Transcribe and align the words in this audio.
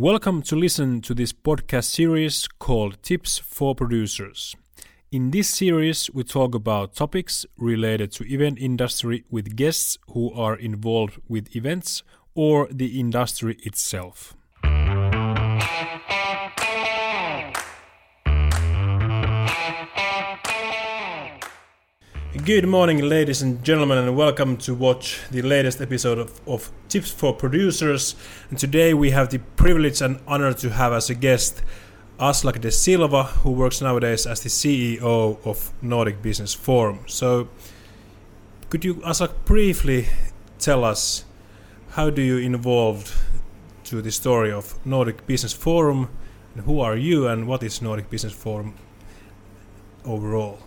Welcome 0.00 0.40
to 0.44 0.56
listen 0.56 1.02
to 1.02 1.12
this 1.12 1.30
podcast 1.30 1.84
series 1.84 2.48
called 2.58 3.02
Tips 3.02 3.36
for 3.36 3.74
Producers. 3.74 4.56
In 5.12 5.30
this 5.30 5.50
series, 5.50 6.08
we 6.14 6.24
talk 6.24 6.54
about 6.54 6.94
topics 6.94 7.44
related 7.58 8.10
to 8.12 8.24
event 8.24 8.58
industry 8.58 9.24
with 9.28 9.56
guests 9.56 9.98
who 10.14 10.32
are 10.32 10.56
involved 10.56 11.20
with 11.28 11.54
events 11.54 12.02
or 12.34 12.66
the 12.70 12.98
industry 12.98 13.58
itself. 13.62 14.34
Good 22.44 22.66
morning, 22.66 23.02
ladies 23.02 23.42
and 23.42 23.62
gentlemen, 23.62 23.98
and 23.98 24.16
welcome 24.16 24.56
to 24.58 24.72
watch 24.74 25.20
the 25.30 25.42
latest 25.42 25.80
episode 25.80 26.18
of, 26.18 26.40
of, 26.48 26.70
Tips 26.88 27.10
for 27.10 27.34
Producers. 27.34 28.14
And 28.48 28.58
today 28.58 28.94
we 28.94 29.10
have 29.10 29.28
the 29.28 29.40
privilege 29.56 30.00
and 30.00 30.20
honor 30.26 30.54
to 30.54 30.70
have 30.70 30.92
as 30.92 31.10
a 31.10 31.14
guest 31.14 31.60
Aslak 32.18 32.60
de 32.60 32.70
Silva, 32.70 33.24
who 33.24 33.50
works 33.50 33.82
nowadays 33.82 34.26
as 34.26 34.40
the 34.40 34.48
CEO 34.48 35.44
of 35.44 35.72
Nordic 35.82 36.22
Business 36.22 36.54
Forum. 36.54 37.00
So, 37.06 37.48
could 38.70 38.84
you, 38.86 38.94
Aslak, 38.96 39.44
briefly 39.44 40.08
tell 40.58 40.82
us 40.82 41.24
how 41.90 42.08
do 42.08 42.22
you 42.22 42.38
involved 42.38 43.12
to 43.84 44.00
the 44.00 44.12
story 44.12 44.50
of 44.50 44.74
Nordic 44.86 45.26
Business 45.26 45.52
Forum, 45.52 46.08
and 46.54 46.64
who 46.64 46.80
are 46.80 46.96
you, 46.96 47.26
and 47.26 47.46
what 47.46 47.62
is 47.62 47.82
Nordic 47.82 48.08
Business 48.08 48.32
Forum 48.32 48.76
overall? 50.06 50.60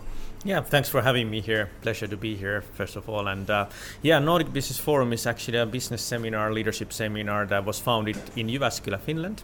Yeah, 0.46 0.60
thanks 0.60 0.90
for 0.90 1.00
having 1.00 1.30
me 1.30 1.40
here. 1.40 1.70
Pleasure 1.80 2.06
to 2.06 2.18
be 2.18 2.36
here, 2.36 2.60
first 2.60 2.96
of 2.96 3.08
all. 3.08 3.28
And 3.28 3.48
uh, 3.48 3.66
yeah, 4.02 4.18
Nordic 4.18 4.52
Business 4.52 4.78
Forum 4.78 5.14
is 5.14 5.26
actually 5.26 5.56
a 5.56 5.64
business 5.64 6.02
seminar, 6.02 6.52
leadership 6.52 6.92
seminar 6.92 7.46
that 7.46 7.64
was 7.64 7.80
founded 7.80 8.18
in 8.36 8.48
Jyväskylä, 8.48 9.00
Finland. 9.00 9.42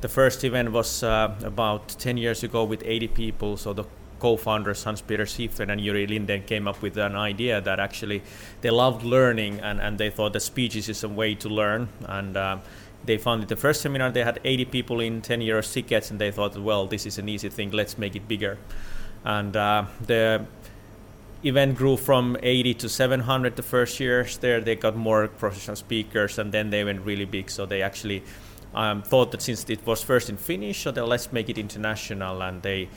The 0.00 0.08
first 0.08 0.42
event 0.42 0.72
was 0.72 1.04
uh, 1.04 1.32
about 1.44 1.90
10 2.00 2.16
years 2.16 2.42
ago 2.42 2.64
with 2.64 2.82
80 2.84 3.08
people. 3.08 3.56
So 3.56 3.72
the 3.72 3.84
co-founders 4.18 4.82
Hans 4.82 5.00
Peter 5.02 5.24
Siefen 5.24 5.70
and 5.70 5.80
Jyri 5.80 6.08
Linden 6.08 6.42
came 6.42 6.66
up 6.66 6.82
with 6.82 6.96
an 6.96 7.14
idea 7.14 7.60
that 7.60 7.78
actually 7.78 8.20
they 8.60 8.70
loved 8.70 9.04
learning 9.04 9.60
and, 9.60 9.80
and 9.80 9.98
they 9.98 10.10
thought 10.10 10.32
that 10.32 10.40
speeches 10.40 10.88
is 10.88 11.04
a 11.04 11.08
way 11.08 11.36
to 11.36 11.48
learn. 11.48 11.88
And 12.06 12.36
uh, 12.36 12.58
they 13.04 13.18
founded 13.18 13.48
the 13.48 13.56
first 13.56 13.82
seminar. 13.82 14.10
They 14.10 14.24
had 14.24 14.40
80 14.44 14.64
people 14.64 14.98
in 14.98 15.22
10 15.22 15.42
euros 15.42 15.72
tickets, 15.72 16.10
and 16.10 16.20
they 16.20 16.32
thought, 16.32 16.58
well, 16.58 16.88
this 16.88 17.06
is 17.06 17.18
an 17.18 17.28
easy 17.28 17.50
thing. 17.50 17.70
Let's 17.70 17.96
make 17.96 18.16
it 18.16 18.26
bigger 18.26 18.58
and 19.24 19.56
uh, 19.56 19.84
the 20.06 20.46
event 21.42 21.76
grew 21.76 21.96
from 21.96 22.36
80 22.42 22.74
to 22.74 22.88
700 22.88 23.56
the 23.56 23.62
first 23.62 24.00
years. 24.00 24.38
There 24.38 24.60
they 24.60 24.76
got 24.76 24.96
more 24.96 25.28
professional 25.28 25.76
speakers 25.76 26.38
and 26.38 26.52
then 26.52 26.70
they 26.70 26.84
went 26.84 27.04
really 27.04 27.24
big. 27.24 27.50
So 27.50 27.66
they 27.66 27.82
actually 27.82 28.22
um, 28.74 29.02
thought 29.02 29.32
that 29.32 29.42
since 29.42 29.68
it 29.68 29.84
was 29.86 30.02
first 30.02 30.28
in 30.28 30.36
finnish 30.36 30.82
so 30.82 30.90
let's 30.90 31.32
make 31.32 31.48
it 31.48 31.58
international. 31.58 32.42
And 32.42 32.62
they 32.62 32.88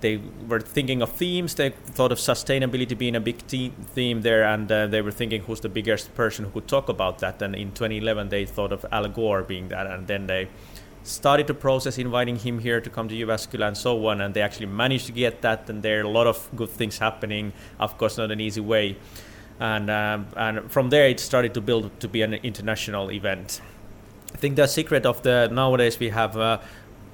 they 0.00 0.20
were 0.48 0.60
thinking 0.60 1.00
of 1.02 1.12
themes. 1.12 1.54
They 1.54 1.70
thought 1.70 2.12
of 2.12 2.18
sustainability 2.18 2.98
being 2.98 3.16
a 3.16 3.20
big 3.20 3.38
theme 3.38 4.22
there. 4.22 4.44
And 4.44 4.70
uh, 4.70 4.86
they 4.86 5.00
were 5.00 5.12
thinking 5.12 5.42
who's 5.42 5.60
the 5.60 5.68
biggest 5.68 6.14
person 6.14 6.44
who 6.44 6.50
could 6.50 6.68
talk 6.68 6.88
about 6.88 7.20
that. 7.20 7.40
And 7.40 7.54
in 7.54 7.72
2011 7.72 8.28
they 8.28 8.44
thought 8.44 8.72
of 8.72 8.84
al 8.92 9.08
gore 9.08 9.42
being 9.42 9.68
that. 9.68 9.86
And 9.86 10.06
then 10.06 10.26
they 10.26 10.48
started 11.04 11.46
the 11.46 11.54
process 11.54 11.98
inviting 11.98 12.36
him 12.36 12.58
here 12.58 12.80
to 12.80 12.90
come 12.90 13.08
to 13.08 13.14
Jyväskylä 13.14 13.68
and 13.68 13.76
so 13.76 14.06
on, 14.06 14.20
and 14.20 14.34
they 14.34 14.42
actually 14.42 14.66
managed 14.66 15.06
to 15.06 15.12
get 15.12 15.42
that, 15.42 15.70
and 15.70 15.82
there 15.82 16.00
are 16.00 16.04
a 16.04 16.08
lot 16.08 16.26
of 16.26 16.48
good 16.56 16.70
things 16.70 16.98
happening. 16.98 17.52
Of 17.78 17.96
course, 17.98 18.18
not 18.18 18.30
an 18.30 18.40
easy 18.40 18.60
way, 18.60 18.96
and 19.60 19.90
um, 19.90 20.26
and 20.36 20.72
from 20.72 20.90
there 20.90 21.08
it 21.08 21.20
started 21.20 21.54
to 21.54 21.60
build 21.60 21.90
to 22.00 22.08
be 22.08 22.22
an 22.22 22.34
international 22.34 23.10
event. 23.12 23.60
I 24.34 24.38
think 24.38 24.56
the 24.56 24.66
secret 24.66 25.06
of 25.06 25.22
the 25.22 25.48
nowadays 25.52 26.00
we 26.00 26.08
have. 26.08 26.36
Uh, 26.36 26.58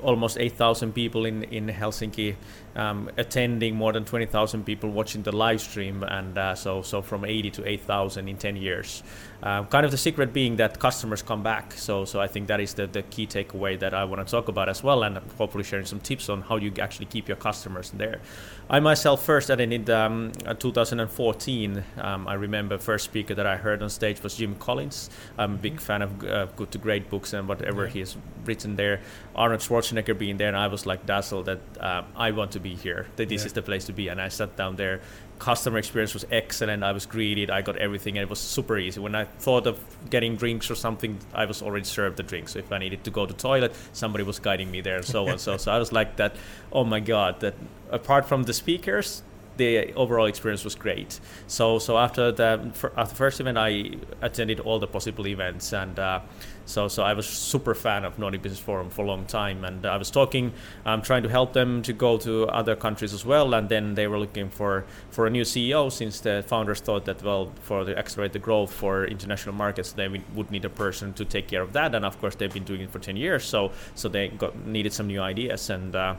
almost 0.03 0.39
8,000 0.39 0.95
people 0.95 1.27
in, 1.27 1.45
in 1.45 1.69
Helsinki 1.69 2.35
um, 2.77 3.11
attending, 3.17 3.75
more 3.75 3.93
than 3.93 4.05
20,000 4.05 4.65
people 4.65 4.91
watching 4.91 5.23
the 5.23 5.33
live 5.33 5.61
stream, 5.61 6.03
and 6.03 6.37
uh, 6.39 6.55
so 6.55 6.83
so 6.83 7.03
from 7.03 7.25
80 7.25 7.51
to 7.51 7.69
8,000 7.69 8.29
in 8.29 8.37
10 8.37 8.57
years. 8.57 9.03
Uh, 9.43 9.65
kind 9.65 9.87
of 9.87 9.91
the 9.91 9.97
secret 9.97 10.35
being 10.35 10.57
that 10.57 10.79
customers 10.79 11.23
come 11.23 11.43
back. 11.43 11.73
So, 11.73 12.05
so 12.05 12.21
I 12.21 12.27
think 12.27 12.47
that 12.49 12.61
is 12.61 12.75
the, 12.75 12.87
the 12.87 13.03
key 13.03 13.27
takeaway 13.27 13.79
that 13.81 13.95
I 13.95 14.05
want 14.05 14.27
to 14.27 14.31
talk 14.31 14.49
about 14.49 14.69
as 14.69 14.83
well, 14.83 15.03
and 15.03 15.17
hopefully 15.39 15.65
sharing 15.65 15.87
some 15.87 16.01
tips 16.01 16.29
on 16.29 16.43
how 16.43 16.57
you 16.57 16.73
actually 16.79 17.07
keep 17.07 17.27
your 17.27 17.39
customers 17.39 17.91
there. 17.91 18.21
I 18.69 18.81
myself 18.81 19.25
first 19.25 19.49
attended 19.49 19.89
um, 19.89 20.33
2014. 20.59 21.85
Um, 21.99 22.29
I 22.29 22.35
remember 22.35 22.77
first 22.79 23.07
speaker 23.07 23.35
that 23.35 23.47
I 23.47 23.57
heard 23.57 23.83
on 23.83 23.89
stage 23.89 24.23
was 24.23 24.37
Jim 24.37 24.57
Collins. 24.57 25.09
I'm 25.39 25.55
a 25.55 25.57
big 25.57 25.77
mm-hmm. 25.77 25.81
fan 25.81 26.03
of 26.03 26.25
uh, 26.25 26.47
Good 26.57 26.71
to 26.73 26.79
Great 26.79 27.09
books 27.09 27.33
and 27.33 27.49
whatever 27.49 27.87
yeah. 27.87 27.93
he 27.93 27.99
has 28.01 28.17
written 28.45 28.77
there. 28.77 29.01
Arnold 29.35 29.61
Schwarzenegger 29.61 30.17
being 30.17 30.37
there, 30.37 30.49
and 30.49 30.57
I 30.57 30.67
was 30.67 30.85
like 30.85 31.07
dazzled 31.07 31.47
that 31.47 31.61
uh, 31.81 32.03
I 32.15 32.31
want 32.33 32.53
to 32.53 32.60
be 32.61 32.75
here. 32.75 33.07
That 33.17 33.29
this 33.29 33.43
yeah. 33.43 33.47
is 33.47 33.53
the 33.53 33.63
place 33.63 33.85
to 33.87 33.93
be, 33.93 34.09
and 34.09 34.21
I 34.21 34.29
sat 34.29 34.57
down 34.57 34.77
there 34.77 35.01
customer 35.41 35.79
experience 35.79 36.15
was 36.15 36.25
excellent. 36.31 36.85
I 36.85 36.93
was 36.93 37.07
greeted. 37.07 37.51
I 37.51 37.63
got 37.63 37.77
everything, 37.79 38.17
and 38.17 38.23
it 38.23 38.31
was 38.31 38.39
super 38.39 38.79
easy. 38.79 39.01
When 39.01 39.17
I 39.17 39.25
thought 39.25 39.67
of 39.67 39.81
getting 40.09 40.37
drinks 40.37 40.71
or 40.71 40.77
something, 40.77 41.19
I 41.35 41.47
was 41.47 41.63
already 41.63 41.87
served 41.87 42.19
the 42.19 42.23
drink. 42.23 42.49
So 42.49 42.61
if 42.61 42.71
I 42.71 42.79
needed 42.79 43.03
to 43.05 43.11
go 43.11 43.27
to 43.27 43.35
toilet, 43.35 43.75
somebody 43.93 44.23
was 44.23 44.39
guiding 44.39 44.71
me 44.71 44.81
there, 44.83 44.99
and 44.99 45.05
so 45.05 45.29
on. 45.29 45.39
so 45.39 45.57
so 45.57 45.73
I 45.73 45.79
was 45.79 45.91
like 45.91 46.17
that. 46.17 46.37
Oh 46.71 46.85
my 46.85 47.01
god! 47.01 47.41
That 47.41 47.55
apart 47.91 48.27
from 48.27 48.45
the 48.45 48.53
speakers, 48.53 49.23
the 49.57 49.93
overall 49.95 50.27
experience 50.27 50.65
was 50.65 50.75
great. 50.75 51.21
So 51.47 51.79
so 51.79 51.99
after 51.99 52.33
the 52.33 52.73
after 52.97 53.15
first 53.15 53.41
event, 53.41 53.59
I 53.59 53.93
attended 54.23 54.61
all 54.61 54.79
the 54.79 54.87
possible 54.87 55.27
events, 55.27 55.73
and 55.73 55.99
uh, 55.99 56.21
so 56.65 56.89
so 56.89 57.03
I 57.03 57.15
was 57.15 57.27
super 57.27 57.75
fan 57.75 58.05
of 58.05 58.19
Nordic 58.19 58.43
Business 58.43 58.61
Forum 58.61 58.91
for 58.91 59.05
a 59.05 59.09
long 59.09 59.27
time, 59.27 59.65
and 59.65 59.85
I 59.85 59.97
was 59.97 60.11
talking, 60.11 60.53
um, 60.87 61.03
trying 61.03 61.23
to 61.25 61.29
help 61.29 61.53
them 61.53 61.83
to 61.83 61.93
go 61.93 62.17
to 62.19 62.47
other 62.47 62.77
countries 62.77 63.13
as 63.13 63.25
well, 63.25 63.55
and 63.55 63.69
then 63.69 63.95
they 63.95 64.07
were 64.07 64.19
looking 64.19 64.49
for 64.51 64.85
for 65.11 65.27
a 65.27 65.31
new 65.31 65.43
CEO 65.43 65.91
since 65.91 66.21
the 66.21 66.45
founders 66.47 66.81
thought 66.81 67.05
that 67.05 67.23
well 67.23 67.53
for 67.61 67.85
the 67.85 67.99
accelerate 67.99 68.33
the 68.33 68.39
growth 68.39 68.73
for 68.73 69.05
international 69.05 69.55
markets 69.55 69.93
they 69.93 70.09
would 70.09 70.51
need 70.51 70.65
a 70.65 70.71
person 70.71 71.13
to 71.15 71.25
take 71.25 71.49
care 71.49 71.63
of 71.63 71.73
that, 71.73 71.95
and 71.95 72.05
of 72.05 72.19
course 72.21 72.35
they've 72.37 72.55
been 72.55 72.65
doing 72.65 72.83
it 72.83 72.91
for 72.91 72.99
ten 72.99 73.17
years, 73.17 73.45
so 73.45 73.73
so 73.95 74.09
they 74.09 74.29
got 74.29 74.57
needed 74.67 74.93
some 74.93 75.07
new 75.07 75.21
ideas, 75.21 75.71
and 75.71 75.95
uh, 75.95 76.15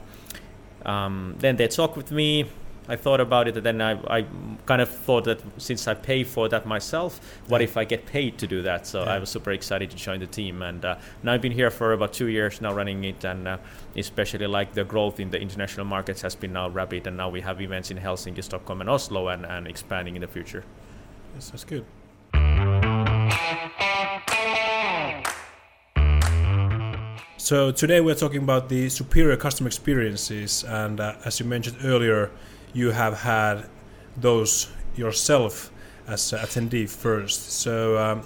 um, 0.86 1.36
then 1.40 1.56
they 1.56 1.68
talked 1.68 1.96
with 1.96 2.12
me 2.12 2.46
I 2.88 2.96
thought 2.96 3.22
about 3.22 3.48
it, 3.48 3.56
and 3.56 3.66
then 3.66 3.82
I, 3.82 3.92
I 4.08 4.26
kind 4.66 4.82
of 4.82 4.90
thought 4.90 5.26
that 5.26 5.42
since 5.58 5.88
I 5.88 5.94
pay 5.94 6.24
for 6.24 6.50
that 6.50 6.66
myself, 6.66 7.20
what 7.48 7.62
if 7.62 7.78
I 7.78 7.86
get 7.86 8.06
paid 8.06 8.38
to 8.40 8.48
do 8.48 8.64
that? 8.64 8.88
So 8.88 9.04
yeah. 9.04 9.14
I 9.14 9.20
was 9.20 9.30
super 9.30 9.52
excited 9.52 9.92
to 9.92 9.96
join 9.96 10.20
the 10.20 10.28
team, 10.28 10.62
and 10.62 10.84
uh, 10.84 10.96
now 11.24 11.34
I've 11.34 11.42
been 11.42 11.52
here 11.52 11.70
for 11.70 11.94
about 11.94 12.12
two 12.12 12.28
years 12.28 12.60
now 12.60 12.74
running 12.74 13.04
it, 13.04 13.24
and 13.24 13.48
uh, 13.48 13.58
especially 13.96 14.48
like 14.48 14.74
the 14.74 14.84
growth 14.84 15.20
in 15.20 15.30
the 15.30 15.40
international 15.40 15.86
markets 15.86 16.22
has 16.24 16.36
been 16.36 16.54
now 16.54 16.70
rapid, 16.70 17.08
and 17.08 17.16
now 17.18 17.30
we 17.30 17.42
have 17.42 17.62
events 17.62 17.92
in 17.92 17.98
Helsinki, 17.98 18.44
Stockholm, 18.44 18.82
and 18.82 18.90
Oslo, 18.90 19.28
and, 19.28 19.46
and 19.46 19.68
expanding 19.68 20.16
in 20.16 20.22
the 20.22 20.28
future. 20.28 20.64
Yes, 21.36 21.52
that's 21.52 21.64
good. 21.64 21.86
So 27.38 27.72
today 27.72 28.02
we're 28.02 28.16
talking 28.16 28.44
about 28.44 28.70
the 28.70 28.90
superior 28.90 29.36
customer 29.36 29.68
experiences, 29.68 30.64
and 30.64 31.00
uh, 31.00 31.16
as 31.26 31.40
you 31.40 31.46
mentioned 31.46 31.78
earlier, 31.84 32.32
you 32.74 32.92
have 32.92 33.20
had 33.20 33.66
those 34.18 34.70
yourself 34.96 35.72
as 36.08 36.34
an 36.34 36.40
attendee 36.40 36.90
first. 36.90 37.52
So, 37.52 37.98
um, 37.98 38.24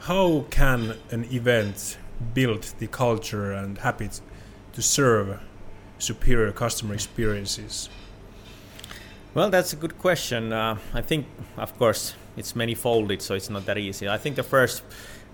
how 0.00 0.46
can 0.50 0.96
an 1.10 1.24
event 1.32 1.98
build 2.34 2.62
the 2.78 2.86
culture 2.86 3.52
and 3.52 3.78
habit 3.78 4.20
to 4.72 4.82
serve 4.82 5.40
superior 5.98 6.52
customer 6.52 6.94
experiences? 6.94 7.88
Well, 9.34 9.50
that's 9.50 9.72
a 9.72 9.76
good 9.76 9.98
question. 9.98 10.52
Uh, 10.52 10.78
I 10.94 11.02
think, 11.02 11.26
of 11.56 11.76
course, 11.78 12.14
it's 12.36 12.56
many 12.56 12.74
folded, 12.74 13.20
so 13.20 13.34
it's 13.34 13.50
not 13.50 13.66
that 13.66 13.78
easy. 13.78 14.08
I 14.08 14.16
think 14.16 14.36
the 14.36 14.42
first 14.42 14.82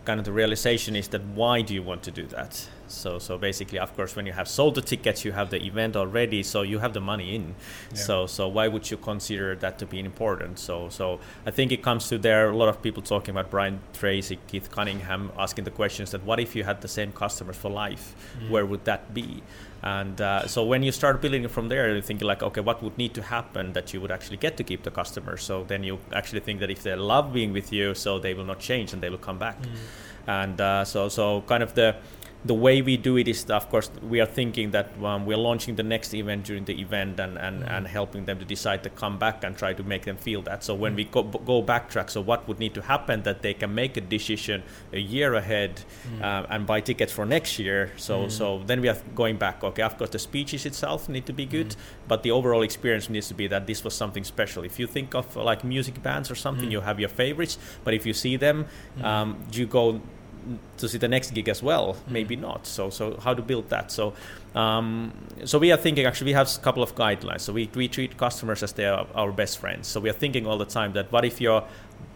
kind 0.04 0.18
of 0.18 0.24
the 0.24 0.32
realization 0.32 0.96
is 0.96 1.08
that 1.08 1.22
why 1.34 1.62
do 1.62 1.74
you 1.74 1.82
want 1.82 2.02
to 2.04 2.10
do 2.10 2.26
that? 2.26 2.68
So 2.92 3.18
so 3.18 3.38
basically, 3.38 3.78
of 3.78 3.94
course, 3.96 4.14
when 4.16 4.26
you 4.26 4.32
have 4.32 4.48
sold 4.48 4.74
the 4.74 4.82
tickets, 4.82 5.24
you 5.24 5.32
have 5.32 5.50
the 5.50 5.62
event 5.64 5.96
already, 5.96 6.42
so 6.42 6.62
you 6.62 6.78
have 6.78 6.92
the 6.92 7.00
money 7.00 7.34
in. 7.34 7.54
Yeah. 7.90 7.96
So 7.96 8.26
so 8.26 8.48
why 8.48 8.68
would 8.68 8.90
you 8.90 8.96
consider 8.96 9.56
that 9.56 9.78
to 9.78 9.86
be 9.86 9.98
important? 10.00 10.58
So 10.58 10.88
so 10.88 11.20
I 11.46 11.50
think 11.50 11.72
it 11.72 11.82
comes 11.82 12.08
to 12.08 12.18
there. 12.18 12.50
A 12.50 12.56
lot 12.56 12.68
of 12.68 12.82
people 12.82 13.02
talking 13.02 13.30
about 13.30 13.50
Brian 13.50 13.80
Tracy, 13.92 14.38
Keith 14.46 14.70
Cunningham, 14.70 15.32
asking 15.38 15.64
the 15.64 15.70
questions 15.70 16.10
that 16.10 16.24
what 16.24 16.38
if 16.40 16.54
you 16.56 16.64
had 16.64 16.80
the 16.80 16.88
same 16.88 17.12
customers 17.12 17.56
for 17.56 17.70
life? 17.70 18.14
Mm. 18.38 18.50
Where 18.50 18.66
would 18.66 18.84
that 18.84 19.14
be? 19.14 19.42
And 19.82 20.20
uh, 20.20 20.46
so 20.46 20.64
when 20.64 20.84
you 20.84 20.92
start 20.92 21.20
building 21.20 21.46
from 21.48 21.68
there, 21.68 21.92
you're 21.92 22.00
thinking 22.00 22.28
like, 22.28 22.42
okay, 22.42 22.60
what 22.60 22.82
would 22.84 22.96
need 22.96 23.14
to 23.14 23.22
happen 23.22 23.72
that 23.72 23.92
you 23.92 24.00
would 24.00 24.12
actually 24.12 24.36
get 24.36 24.56
to 24.58 24.64
keep 24.64 24.84
the 24.84 24.92
customers? 24.92 25.42
So 25.42 25.64
then 25.64 25.82
you 25.82 25.98
actually 26.12 26.40
think 26.40 26.60
that 26.60 26.70
if 26.70 26.84
they 26.84 26.94
love 26.94 27.32
being 27.32 27.52
with 27.52 27.72
you, 27.72 27.94
so 27.94 28.20
they 28.20 28.32
will 28.32 28.44
not 28.44 28.60
change 28.60 28.92
and 28.92 29.02
they 29.02 29.10
will 29.10 29.18
come 29.18 29.38
back. 29.38 29.60
Mm. 29.60 29.68
And 30.28 30.60
uh, 30.60 30.84
so 30.84 31.08
so 31.08 31.42
kind 31.48 31.64
of 31.64 31.74
the 31.74 31.96
the 32.44 32.54
way 32.54 32.82
we 32.82 32.96
do 32.96 33.16
it 33.16 33.28
is, 33.28 33.48
of 33.50 33.68
course, 33.70 33.90
we 34.02 34.20
are 34.20 34.26
thinking 34.26 34.72
that 34.72 34.90
um, 35.02 35.26
we're 35.26 35.36
launching 35.36 35.76
the 35.76 35.82
next 35.84 36.12
event 36.12 36.44
during 36.44 36.64
the 36.64 36.80
event 36.80 37.20
and, 37.20 37.38
and, 37.38 37.62
mm. 37.62 37.76
and 37.76 37.86
helping 37.86 38.24
them 38.24 38.38
to 38.40 38.44
decide 38.44 38.82
to 38.82 38.90
come 38.90 39.16
back 39.16 39.44
and 39.44 39.56
try 39.56 39.72
to 39.72 39.82
make 39.84 40.04
them 40.04 40.16
feel 40.16 40.42
that. 40.42 40.64
So 40.64 40.74
when 40.74 40.94
mm. 40.94 40.96
we 40.96 41.04
go, 41.04 41.22
go 41.22 41.62
backtrack, 41.62 42.10
so 42.10 42.20
what 42.20 42.48
would 42.48 42.58
need 42.58 42.74
to 42.74 42.82
happen 42.82 43.22
that 43.22 43.42
they 43.42 43.54
can 43.54 43.72
make 43.74 43.96
a 43.96 44.00
decision 44.00 44.64
a 44.92 44.98
year 44.98 45.34
ahead 45.34 45.82
mm. 46.08 46.20
uh, 46.20 46.46
and 46.50 46.66
buy 46.66 46.80
tickets 46.80 47.12
for 47.12 47.24
next 47.24 47.58
year. 47.60 47.92
So 47.96 48.24
mm. 48.24 48.30
so 48.30 48.62
then 48.66 48.80
we 48.80 48.88
are 48.88 48.98
going 49.14 49.36
back. 49.36 49.62
Okay, 49.62 49.82
of 49.82 49.96
course, 49.96 50.10
the 50.10 50.18
speeches 50.18 50.66
itself 50.66 51.08
need 51.08 51.26
to 51.26 51.32
be 51.32 51.46
good, 51.46 51.68
mm. 51.68 51.76
but 52.08 52.24
the 52.24 52.32
overall 52.32 52.62
experience 52.62 53.08
needs 53.08 53.28
to 53.28 53.34
be 53.34 53.46
that 53.46 53.68
this 53.68 53.84
was 53.84 53.94
something 53.94 54.24
special. 54.24 54.64
If 54.64 54.80
you 54.80 54.88
think 54.88 55.14
of 55.14 55.36
like 55.36 55.62
music 55.62 56.02
bands 56.02 56.28
or 56.28 56.34
something, 56.34 56.68
mm. 56.68 56.72
you 56.72 56.80
have 56.80 56.98
your 56.98 57.08
favorites, 57.08 57.56
but 57.84 57.94
if 57.94 58.04
you 58.04 58.12
see 58.12 58.36
them, 58.36 58.66
um, 59.02 59.38
you 59.52 59.66
go 59.66 60.00
to 60.76 60.88
see 60.88 60.98
the 60.98 61.08
next 61.08 61.32
gig 61.32 61.48
as 61.48 61.62
well 61.62 61.94
mm. 61.94 62.10
maybe 62.10 62.36
not 62.36 62.66
so 62.66 62.90
so 62.90 63.18
how 63.22 63.34
to 63.34 63.42
build 63.42 63.68
that 63.68 63.90
so 63.90 64.12
um, 64.54 65.12
so 65.44 65.58
we 65.58 65.72
are 65.72 65.78
thinking 65.78 66.04
actually 66.04 66.26
we 66.26 66.32
have 66.32 66.50
a 66.54 66.60
couple 66.60 66.82
of 66.82 66.94
guidelines 66.94 67.40
so 67.40 67.52
we, 67.52 67.70
we 67.74 67.88
treat 67.88 68.16
customers 68.16 68.62
as 68.62 68.72
they 68.72 68.86
are 68.86 69.06
our 69.14 69.32
best 69.32 69.58
friends 69.58 69.88
so 69.88 70.00
we 70.00 70.10
are 70.10 70.18
thinking 70.24 70.46
all 70.46 70.58
the 70.58 70.64
time 70.64 70.92
that 70.92 71.10
what 71.10 71.24
if 71.24 71.40
your 71.40 71.64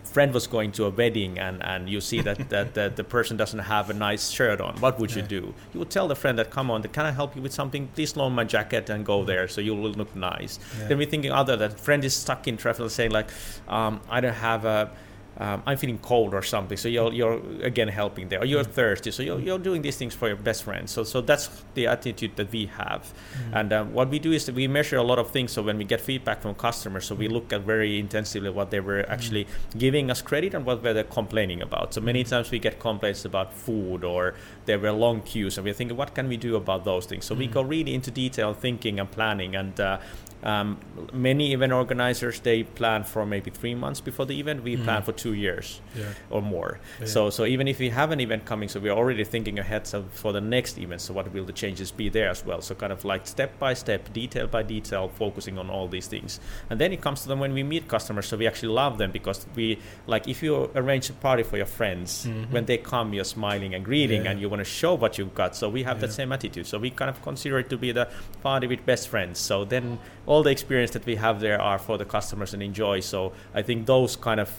friend 0.07 0.33
was 0.33 0.47
going 0.47 0.73
to 0.73 0.85
a 0.85 0.91
wedding 0.91 1.39
and, 1.39 1.63
and 1.63 1.91
you 1.91 2.01
see 2.01 2.21
that, 2.23 2.49
that, 2.49 2.75
that 2.75 2.97
the 2.97 3.05
person 3.05 3.37
doesn't 3.37 3.59
have 3.59 3.91
a 3.91 3.95
nice 3.95 4.31
shirt 4.31 4.61
on 4.61 4.75
what 4.81 4.99
would 4.99 5.11
yeah. 5.11 5.19
you 5.19 5.23
do 5.23 5.55
you 5.73 5.79
would 5.81 5.91
tell 5.91 6.09
the 6.09 6.17
friend 6.17 6.39
that 6.39 6.51
come 6.51 6.71
on 6.71 6.83
can 6.83 7.05
i 7.05 7.11
help 7.11 7.37
you 7.37 7.43
with 7.43 7.53
something 7.53 7.89
please 7.95 8.17
loan 8.17 8.33
my 8.33 8.45
jacket 8.45 8.89
and 8.89 9.05
go 9.05 9.23
mm. 9.23 9.27
there 9.27 9.47
so 9.49 9.61
you 9.61 9.75
will 9.75 9.91
look 9.91 10.15
nice 10.17 10.59
yeah. 10.79 10.89
then 10.89 10.99
we're 10.99 11.07
thinking 11.07 11.33
other 11.33 11.57
that 11.57 11.79
friend 11.79 12.05
is 12.05 12.15
stuck 12.15 12.47
in 12.49 12.57
traffic 12.57 12.91
saying 12.91 13.11
like 13.11 13.29
um, 13.69 14.01
i 14.09 14.21
don't 14.21 14.35
have 14.35 14.65
a 14.65 14.91
um, 15.39 15.63
I'm 15.67 15.77
feeling 15.77 15.99
cold 15.99 16.35
or 16.35 16.43
something. 16.43 16.79
So 16.79 16.89
you're, 16.89 17.13
you're 17.13 17.41
again 17.63 17.89
helping 17.89 18.29
there. 18.29 18.41
Or 18.41 18.45
you're 18.45 18.65
mm. 18.65 18.71
thirsty. 18.71 19.11
So 19.11 19.23
you're, 19.23 19.39
you're 19.39 19.59
doing 19.59 19.83
these 19.83 19.97
things 19.97 20.15
for 20.15 20.29
your 20.29 20.37
best 20.37 20.65
friend. 20.65 20.89
So 20.89 21.05
so 21.05 21.21
that's 21.21 21.51
the 21.75 21.87
attitude 21.87 22.37
that 22.37 22.51
we 22.51 22.67
have. 22.67 23.13
Mm. 23.51 23.61
And 23.61 23.73
um, 23.73 23.93
what 23.93 24.09
we 24.09 24.19
do 24.19 24.33
is 24.33 24.51
we 24.51 24.67
measure 24.67 24.97
a 24.97 25.03
lot 25.03 25.19
of 25.19 25.31
things. 25.31 25.53
So 25.53 25.63
when 25.63 25.77
we 25.77 25.85
get 25.85 26.01
feedback 26.01 26.41
from 26.41 26.55
customers, 26.55 27.05
so 27.07 27.15
we 27.15 27.29
look 27.29 27.53
at 27.53 27.63
very 27.63 27.99
intensively 27.99 28.51
what 28.51 28.71
they 28.71 28.81
were 28.81 29.05
actually 29.09 29.45
mm. 29.45 29.79
giving 29.79 30.11
us 30.11 30.23
credit 30.23 30.55
and 30.55 30.65
what 30.65 30.83
were 30.83 30.95
they 30.95 31.05
complaining 31.05 31.61
about. 31.61 31.93
So 31.95 32.01
many 32.01 32.25
mm. 32.25 32.29
times 32.29 32.51
we 32.51 32.59
get 32.59 32.81
complaints 32.81 33.25
about 33.25 33.53
food 33.53 34.05
or 34.05 34.35
there 34.65 34.79
were 34.79 34.93
long 34.93 35.23
queues, 35.23 35.59
and 35.59 35.65
we're 35.65 35.75
thinking, 35.75 35.97
what 35.97 36.15
can 36.15 36.29
we 36.29 36.37
do 36.37 36.57
about 36.57 36.85
those 36.85 37.07
things? 37.07 37.25
So 37.25 37.35
we 37.35 37.49
mm. 37.49 37.53
go 37.53 37.63
really 37.63 37.95
into 37.95 38.11
detail 38.11 38.55
thinking 38.55 38.99
and 39.01 39.11
planning 39.11 39.55
and. 39.55 39.79
Uh, 39.79 39.99
um, 40.43 40.79
many 41.13 41.53
event 41.53 41.73
organizers 41.73 42.41
they 42.41 42.63
plan 42.63 43.03
for 43.03 43.27
maybe 43.27 43.51
three 43.51 43.75
months 43.75 44.01
before 44.01 44.27
the 44.27 44.39
event. 44.39 44.63
We 44.63 44.77
plan 44.77 45.03
for 45.03 45.13
two 45.13 45.26
years 45.33 45.81
yeah. 45.95 46.05
or 46.31 46.43
more. 46.43 46.79
Yeah. 47.01 47.07
So 47.07 47.31
so 47.31 47.45
even 47.45 47.69
if 47.69 47.79
we 47.79 47.91
have 47.91 48.11
an 48.11 48.21
event 48.21 48.45
coming, 48.45 48.69
so 48.69 48.81
we're 48.81 48.93
already 48.93 49.25
thinking 49.25 49.59
ahead 49.59 49.87
so 49.87 50.05
for 50.13 50.33
the 50.33 50.41
next 50.41 50.79
event. 50.79 51.01
So 51.01 51.15
what 51.15 51.33
will 51.33 51.45
the 51.45 51.53
changes 51.53 51.91
be 51.91 52.09
there 52.09 52.29
as 52.29 52.45
well? 52.45 52.61
So 52.61 52.75
kind 52.75 52.93
of 52.93 53.05
like 53.05 53.27
step 53.27 53.59
by 53.59 53.75
step, 53.75 54.13
detail 54.13 54.47
by 54.47 54.63
detail, 54.63 55.09
focusing 55.09 55.59
on 55.59 55.71
all 55.71 55.89
these 55.89 56.07
things. 56.07 56.41
And 56.71 56.81
then 56.81 56.93
it 56.93 57.01
comes 57.01 57.23
to 57.23 57.29
them 57.29 57.41
when 57.41 57.53
we 57.53 57.63
meet 57.63 57.89
customers. 57.89 58.27
So 58.27 58.37
we 58.37 58.47
actually 58.47 58.73
love 58.73 58.99
them 58.99 59.11
because 59.11 59.47
we 59.55 59.79
like 60.07 60.29
if 60.29 60.43
you 60.43 60.71
arrange 60.75 61.11
a 61.11 61.13
party 61.15 61.43
for 61.43 61.57
your 61.57 61.67
friends, 61.67 62.27
mm-hmm. 62.27 62.53
when 62.53 62.65
they 62.67 62.79
come, 62.79 63.15
you're 63.15 63.25
smiling 63.25 63.75
and 63.75 63.85
greeting, 63.85 64.25
yeah. 64.25 64.31
and 64.31 64.41
you 64.41 64.49
want 64.49 64.61
to 64.61 64.65
show 64.65 64.95
what 64.95 65.19
you've 65.19 65.35
got. 65.35 65.57
So 65.57 65.69
we 65.69 65.83
have 65.85 66.01
that 66.01 66.13
same 66.13 66.33
attitude. 66.33 66.67
So 66.67 66.79
we 66.79 66.91
kind 66.91 67.11
of 67.11 67.23
consider 67.23 67.59
it 67.59 67.71
to 67.71 67.77
be 67.77 67.93
the 67.93 68.09
party 68.43 68.67
with 68.67 68.85
best 68.87 69.09
friends. 69.09 69.39
So 69.39 69.65
then 69.65 69.99
all 70.27 70.43
the 70.43 70.51
experience 70.51 70.93
that 70.93 71.07
we 71.07 71.17
have 71.17 71.41
there 71.41 71.61
are 71.61 71.79
for 71.79 71.99
the 71.99 72.05
customers 72.05 72.55
and 72.55 72.63
enjoy. 72.63 73.01
So 73.01 73.33
I 73.55 73.63
think 73.63 73.87
those 73.87 74.17
kind 74.17 74.41
of 74.41 74.51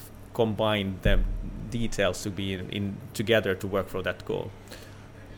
combine 0.42 0.90
them 1.02 1.20
details 1.70 2.18
to 2.24 2.30
be 2.30 2.54
in, 2.54 2.70
in 2.78 2.86
together 3.14 3.52
to 3.62 3.68
work 3.68 3.88
for 3.94 4.02
that 4.08 4.20
goal. 4.26 4.52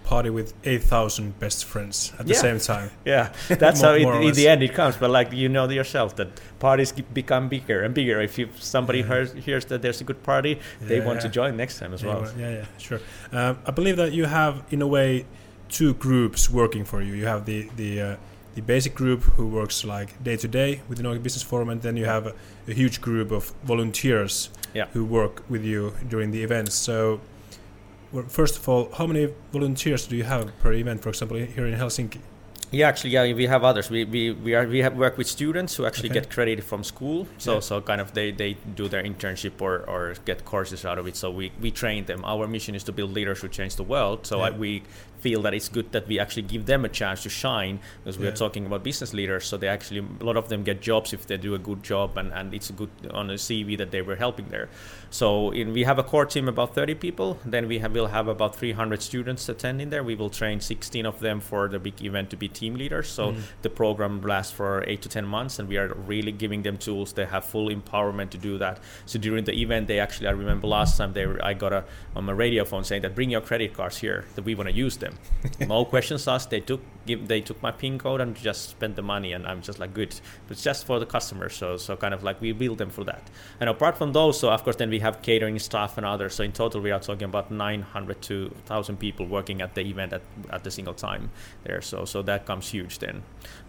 Party 0.03 0.31
with 0.31 0.53
8000 0.63 1.39
best 1.39 1.65
friends 1.65 2.11
at 2.19 2.25
the 2.25 2.33
yeah. 2.33 2.45
same 2.47 2.59
time. 2.59 2.89
Yeah 3.05 3.25
that's 3.47 3.81
more, 3.83 4.13
how 4.13 4.21
it, 4.21 4.27
in 4.29 4.33
the 4.33 4.47
end 4.47 4.61
it 4.63 4.73
comes 4.73 4.95
but 4.97 5.11
like 5.11 5.29
you 5.31 5.49
know 5.55 5.69
yourself 5.69 6.15
that 6.15 6.29
parties 6.57 6.91
become 7.21 7.43
bigger 7.55 7.79
and 7.85 7.93
bigger. 7.93 8.19
If 8.29 8.39
you, 8.39 8.49
somebody 8.57 8.99
yeah. 8.99 9.11
hears, 9.11 9.33
hears 9.47 9.65
that 9.65 9.81
there's 9.83 10.01
a 10.01 10.07
good 10.09 10.21
party 10.23 10.53
yeah, 10.53 10.87
they 10.89 10.99
want 10.99 11.21
to 11.21 11.29
join 11.29 11.51
next 11.63 11.79
time 11.79 11.93
as 11.93 12.03
well. 12.03 12.21
yeah 12.37 12.51
yeah 12.59 12.65
sure. 12.77 13.01
Um, 13.31 13.53
i 13.69 13.71
believe 13.79 13.97
that 13.97 14.11
you 14.19 14.25
have 14.25 14.53
in 14.73 14.81
a 14.81 14.89
way 14.95 15.25
two 15.69 15.93
groups 15.93 16.49
working 16.49 16.83
for 16.83 17.01
you. 17.01 17.13
You 17.13 17.27
have 17.33 17.45
the 17.45 17.69
the 17.75 17.91
uh, 18.01 18.15
the 18.55 18.61
basic 18.61 18.93
group 18.95 19.21
who 19.35 19.47
works 19.47 19.85
like 19.85 20.21
day 20.23 20.35
to 20.37 20.47
day 20.47 20.81
with 20.87 20.97
the 20.97 21.03
Nordic 21.03 21.23
Business 21.23 21.43
Forum, 21.43 21.69
and 21.69 21.81
then 21.81 21.95
you 21.95 22.05
have 22.05 22.25
a, 22.27 22.33
a 22.67 22.73
huge 22.73 22.99
group 22.99 23.31
of 23.31 23.53
volunteers 23.63 24.49
yeah. 24.73 24.85
who 24.93 25.05
work 25.05 25.43
with 25.49 25.63
you 25.63 25.93
during 26.07 26.31
the 26.31 26.43
events. 26.43 26.75
So, 26.75 27.19
well, 28.11 28.25
first 28.27 28.57
of 28.57 28.67
all, 28.67 28.89
how 28.97 29.07
many 29.07 29.33
volunteers 29.51 30.07
do 30.07 30.15
you 30.15 30.23
have 30.23 30.57
per 30.59 30.73
event, 30.73 31.01
for 31.01 31.09
example, 31.09 31.37
here 31.37 31.67
in 31.67 31.77
Helsinki? 31.77 32.19
Yeah, 32.71 32.87
actually, 32.87 33.11
yeah, 33.11 33.33
we 33.33 33.47
have 33.47 33.63
others. 33.63 33.89
We 33.89 34.05
we 34.05 34.31
we 34.31 34.53
are 34.53 34.67
we 34.67 34.79
have 34.79 34.95
work 34.95 35.17
with 35.17 35.27
students 35.27 35.75
who 35.75 35.85
actually 35.85 36.09
okay. 36.09 36.19
get 36.19 36.29
credited 36.29 36.63
from 36.63 36.83
school. 36.83 37.27
So 37.39 37.55
yeah. 37.55 37.59
so 37.61 37.81
kind 37.81 37.99
of 37.99 38.13
they, 38.13 38.31
they 38.31 38.57
do 38.75 38.87
their 38.87 39.03
internship 39.03 39.59
or, 39.59 39.89
or 39.89 40.13
get 40.25 40.45
courses 40.45 40.85
out 40.85 40.99
of 40.99 41.07
it. 41.07 41.15
So 41.15 41.31
we, 41.31 41.51
we 41.59 41.71
train 41.71 42.05
them. 42.05 42.23
Our 42.23 42.47
mission 42.47 42.75
is 42.75 42.83
to 42.83 42.91
build 42.91 43.11
leaders 43.11 43.41
who 43.41 43.47
change 43.47 43.75
the 43.75 43.83
world. 43.83 44.27
So 44.27 44.37
yeah. 44.37 44.45
I, 44.45 44.49
we 44.51 44.83
feel 45.19 45.41
that 45.41 45.53
it's 45.53 45.69
good 45.69 45.91
that 45.91 46.07
we 46.07 46.19
actually 46.19 46.43
give 46.43 46.65
them 46.65 46.85
a 46.85 46.89
chance 46.89 47.23
to 47.23 47.29
shine 47.29 47.79
because 48.03 48.17
we 48.17 48.25
yeah. 48.25 48.31
are 48.31 48.35
talking 48.35 48.65
about 48.65 48.83
business 48.83 49.13
leaders 49.13 49.45
so 49.45 49.57
they 49.57 49.67
actually 49.67 49.99
a 49.99 50.23
lot 50.23 50.37
of 50.37 50.49
them 50.49 50.63
get 50.63 50.81
jobs 50.81 51.13
if 51.13 51.27
they 51.27 51.37
do 51.37 51.53
a 51.55 51.59
good 51.59 51.83
job 51.83 52.17
and, 52.17 52.31
and 52.33 52.53
it's 52.53 52.69
a 52.69 52.73
good 52.73 52.89
on 53.11 53.29
a 53.29 53.33
cv 53.33 53.77
that 53.77 53.91
they 53.91 54.01
were 54.01 54.15
helping 54.15 54.47
there 54.49 54.69
so 55.09 55.51
in, 55.51 55.73
we 55.73 55.83
have 55.83 55.99
a 55.99 56.03
core 56.03 56.25
team 56.25 56.47
about 56.47 56.73
30 56.73 56.95
people 56.95 57.37
then 57.45 57.67
we 57.67 57.79
have, 57.79 57.91
will 57.91 58.07
have 58.07 58.27
about 58.27 58.55
300 58.55 59.01
students 59.01 59.47
attending 59.49 59.89
there 59.89 60.03
we 60.03 60.15
will 60.15 60.29
train 60.29 60.59
16 60.59 61.05
of 61.05 61.19
them 61.19 61.39
for 61.39 61.67
the 61.67 61.79
big 61.79 62.01
event 62.03 62.29
to 62.29 62.37
be 62.37 62.47
team 62.59 62.75
leaders 62.75 63.09
so 63.09 63.31
mm. 63.31 63.41
the 63.61 63.69
program 63.81 64.21
lasts 64.21 64.53
for 64.53 64.83
8 64.87 65.01
to 65.01 65.09
10 65.09 65.25
months 65.25 65.59
and 65.59 65.67
we 65.67 65.77
are 65.77 65.93
really 66.13 66.31
giving 66.31 66.61
them 66.63 66.77
tools 66.77 67.13
they 67.13 67.25
have 67.25 67.43
full 67.43 67.69
empowerment 67.69 68.29
to 68.29 68.37
do 68.37 68.57
that 68.57 68.79
so 69.05 69.19
during 69.27 69.43
the 69.43 69.55
event 69.63 69.87
they 69.87 69.99
actually 69.99 70.27
i 70.27 70.31
remember 70.31 70.67
last 70.67 70.97
time 70.97 71.13
they 71.13 71.25
were, 71.25 71.43
i 71.43 71.53
got 71.53 71.73
a 71.73 71.83
on 72.15 72.23
my 72.25 72.31
radio 72.31 72.63
phone 72.63 72.83
saying 72.83 73.01
that 73.01 73.13
bring 73.15 73.29
your 73.29 73.41
credit 73.41 73.73
cards 73.73 73.97
here 73.97 74.25
that 74.35 74.45
we 74.45 74.55
want 74.55 74.69
to 74.69 74.75
use 74.75 74.97
them 74.97 75.09
them. 75.09 75.67
no 75.67 75.85
questions 75.85 76.27
asked. 76.27 76.49
They 76.49 76.59
took 76.59 76.81
give, 77.05 77.27
they 77.27 77.41
took 77.41 77.61
my 77.61 77.71
pin 77.71 77.97
code 77.97 78.21
and 78.21 78.35
just 78.35 78.69
spent 78.69 78.95
the 78.95 79.01
money, 79.01 79.33
and 79.33 79.45
I'm 79.47 79.61
just 79.61 79.79
like 79.79 79.93
good. 79.93 80.13
But 80.47 80.53
it's 80.53 80.63
just 80.63 80.85
for 80.85 80.99
the 80.99 81.05
customers, 81.05 81.55
so 81.55 81.77
so 81.77 81.95
kind 81.95 82.13
of 82.13 82.23
like 82.23 82.41
we 82.41 82.51
build 82.51 82.77
them 82.77 82.89
for 82.89 83.03
that. 83.05 83.29
And 83.59 83.69
apart 83.69 83.97
from 83.97 84.13
those, 84.13 84.39
so 84.39 84.49
of 84.49 84.63
course 84.63 84.75
then 84.75 84.89
we 84.89 84.99
have 84.99 85.21
catering 85.21 85.59
staff 85.59 85.97
and 85.97 86.05
others. 86.05 86.35
So 86.35 86.43
in 86.43 86.51
total 86.51 86.81
we 86.81 86.91
are 86.91 86.99
talking 86.99 87.25
about 87.25 87.51
900 87.51 88.21
to 88.23 88.49
1,000 88.65 88.97
people 88.97 89.25
working 89.25 89.61
at 89.61 89.75
the 89.75 89.81
event 89.81 90.13
at 90.13 90.21
at 90.49 90.63
the 90.63 90.71
single 90.71 90.93
time 90.93 91.29
there. 91.63 91.81
So 91.81 92.05
so 92.05 92.21
that 92.23 92.45
comes 92.49 92.69
huge 92.77 92.97
then. 92.97 93.17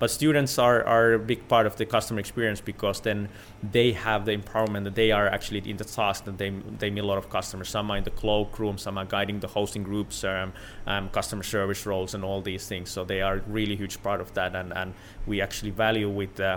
But 0.01 0.09
students 0.11 0.59
are 0.59 0.81
are 0.95 1.09
a 1.21 1.23
big 1.33 1.41
part 1.53 1.67
of 1.71 1.75
the 1.77 1.87
customer 1.97 2.21
experience 2.21 2.61
because 2.73 2.99
then 3.09 3.29
they 3.77 3.89
have 3.93 4.21
the 4.29 4.35
empowerment 4.41 4.85
that 4.85 4.95
they 4.95 5.11
are 5.19 5.27
actually 5.37 5.63
in 5.71 5.77
the 5.77 5.89
task 6.01 6.25
that 6.25 6.37
they 6.39 6.51
they 6.83 6.91
meet 6.95 7.05
a 7.05 7.11
lot 7.13 7.19
of 7.23 7.27
customers. 7.39 7.69
Some 7.77 7.91
are 7.91 7.99
in 8.01 8.05
the 8.05 8.17
cloakroom, 8.23 8.79
some 8.79 8.95
are 9.01 9.09
guiding 9.17 9.41
the 9.41 9.51
hosting 9.59 9.85
groups, 9.91 10.25
um, 10.25 10.53
um, 10.87 11.05
customer 11.19 11.45
service 11.57 11.83
roles, 11.91 12.15
and 12.15 12.25
all 12.25 12.41
these 12.43 12.65
things. 12.73 12.91
So 12.95 13.05
they 13.05 13.21
are 13.29 13.37
really 13.59 13.77
huge 13.83 13.97
part 14.03 14.21
of 14.21 14.29
that, 14.39 14.51
and 14.61 14.73
and 14.81 14.95
we 15.27 15.43
actually 15.47 15.73
value 15.87 16.11
with 16.21 16.33
the 16.37 16.53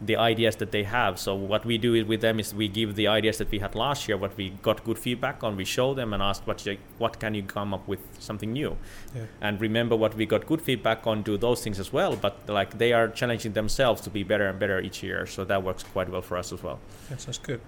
the 0.00 0.16
ideas 0.16 0.56
that 0.56 0.72
they 0.72 0.82
have. 0.82 1.18
So 1.18 1.34
what 1.34 1.64
we 1.64 1.78
do 1.78 2.04
with 2.04 2.20
them 2.20 2.40
is 2.40 2.54
we 2.54 2.68
give 2.68 2.94
the 2.96 3.08
ideas 3.08 3.38
that 3.38 3.50
we 3.50 3.58
had 3.60 3.74
last 3.74 4.08
year, 4.08 4.16
what 4.16 4.36
we 4.36 4.50
got 4.62 4.84
good 4.84 4.98
feedback 4.98 5.44
on, 5.44 5.56
we 5.56 5.64
show 5.64 5.94
them 5.94 6.12
and 6.12 6.22
ask 6.22 6.46
what 6.46 6.64
you, 6.66 6.78
what 6.98 7.20
can 7.20 7.34
you 7.34 7.42
come 7.42 7.72
up 7.72 7.86
with 7.86 8.00
something 8.18 8.52
new, 8.52 8.76
yeah. 9.14 9.22
and 9.40 9.60
remember 9.60 9.94
what 9.96 10.14
we 10.16 10.26
got 10.26 10.46
good 10.46 10.60
feedback 10.60 11.06
on, 11.06 11.22
do 11.22 11.36
those 11.36 11.62
things 11.62 11.78
as 11.78 11.92
well. 11.92 12.16
But 12.16 12.48
like 12.48 12.78
they 12.78 12.92
are 12.92 13.08
challenging 13.08 13.52
themselves 13.52 14.00
to 14.02 14.10
be 14.10 14.22
better 14.22 14.48
and 14.48 14.58
better 14.58 14.80
each 14.80 15.02
year, 15.02 15.26
so 15.26 15.44
that 15.44 15.62
works 15.62 15.82
quite 15.82 16.08
well 16.08 16.22
for 16.22 16.36
us 16.36 16.52
as 16.52 16.62
well. 16.62 16.80
That 17.08 17.20
sounds 17.20 17.38
good. 17.38 17.60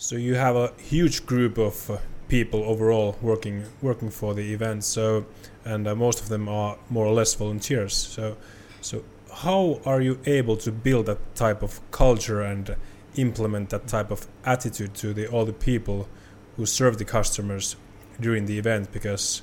So 0.00 0.16
you 0.16 0.36
have 0.36 0.56
a 0.56 0.72
huge 0.78 1.26
group 1.26 1.58
of 1.58 1.90
uh, 1.90 1.98
people 2.28 2.62
overall 2.64 3.16
working 3.22 3.64
working 3.82 4.10
for 4.10 4.34
the 4.34 4.52
event. 4.52 4.84
So 4.84 5.26
and 5.64 5.86
uh, 5.86 5.94
most 5.94 6.20
of 6.20 6.28
them 6.28 6.48
are 6.48 6.78
more 6.90 7.06
or 7.06 7.12
less 7.12 7.34
volunteers. 7.34 7.94
So 7.94 8.36
so 8.80 9.04
how 9.42 9.80
are 9.84 10.00
you 10.00 10.18
able 10.26 10.56
to 10.58 10.72
build 10.72 11.06
that 11.06 11.34
type 11.34 11.62
of 11.62 11.80
culture 11.90 12.40
and 12.40 12.76
implement 13.16 13.70
that 13.70 13.86
type 13.86 14.10
of 14.10 14.26
attitude 14.44 14.94
to 14.94 15.12
the 15.12 15.26
all 15.26 15.44
the 15.44 15.52
people 15.52 16.08
who 16.56 16.66
serve 16.66 16.98
the 16.98 17.04
customers 17.04 17.76
during 18.20 18.46
the 18.46 18.58
event? 18.58 18.92
Because 18.92 19.42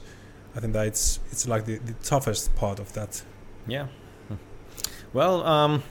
I 0.56 0.60
think 0.60 0.74
that 0.74 0.88
it's 0.88 1.20
it's 1.32 1.48
like 1.48 1.66
the, 1.66 1.78
the 1.78 1.94
toughest 2.04 2.56
part 2.56 2.80
of 2.80 2.94
that. 2.94 3.24
Yeah. 3.68 3.88
Well, 5.14 5.46
um, 5.48 5.84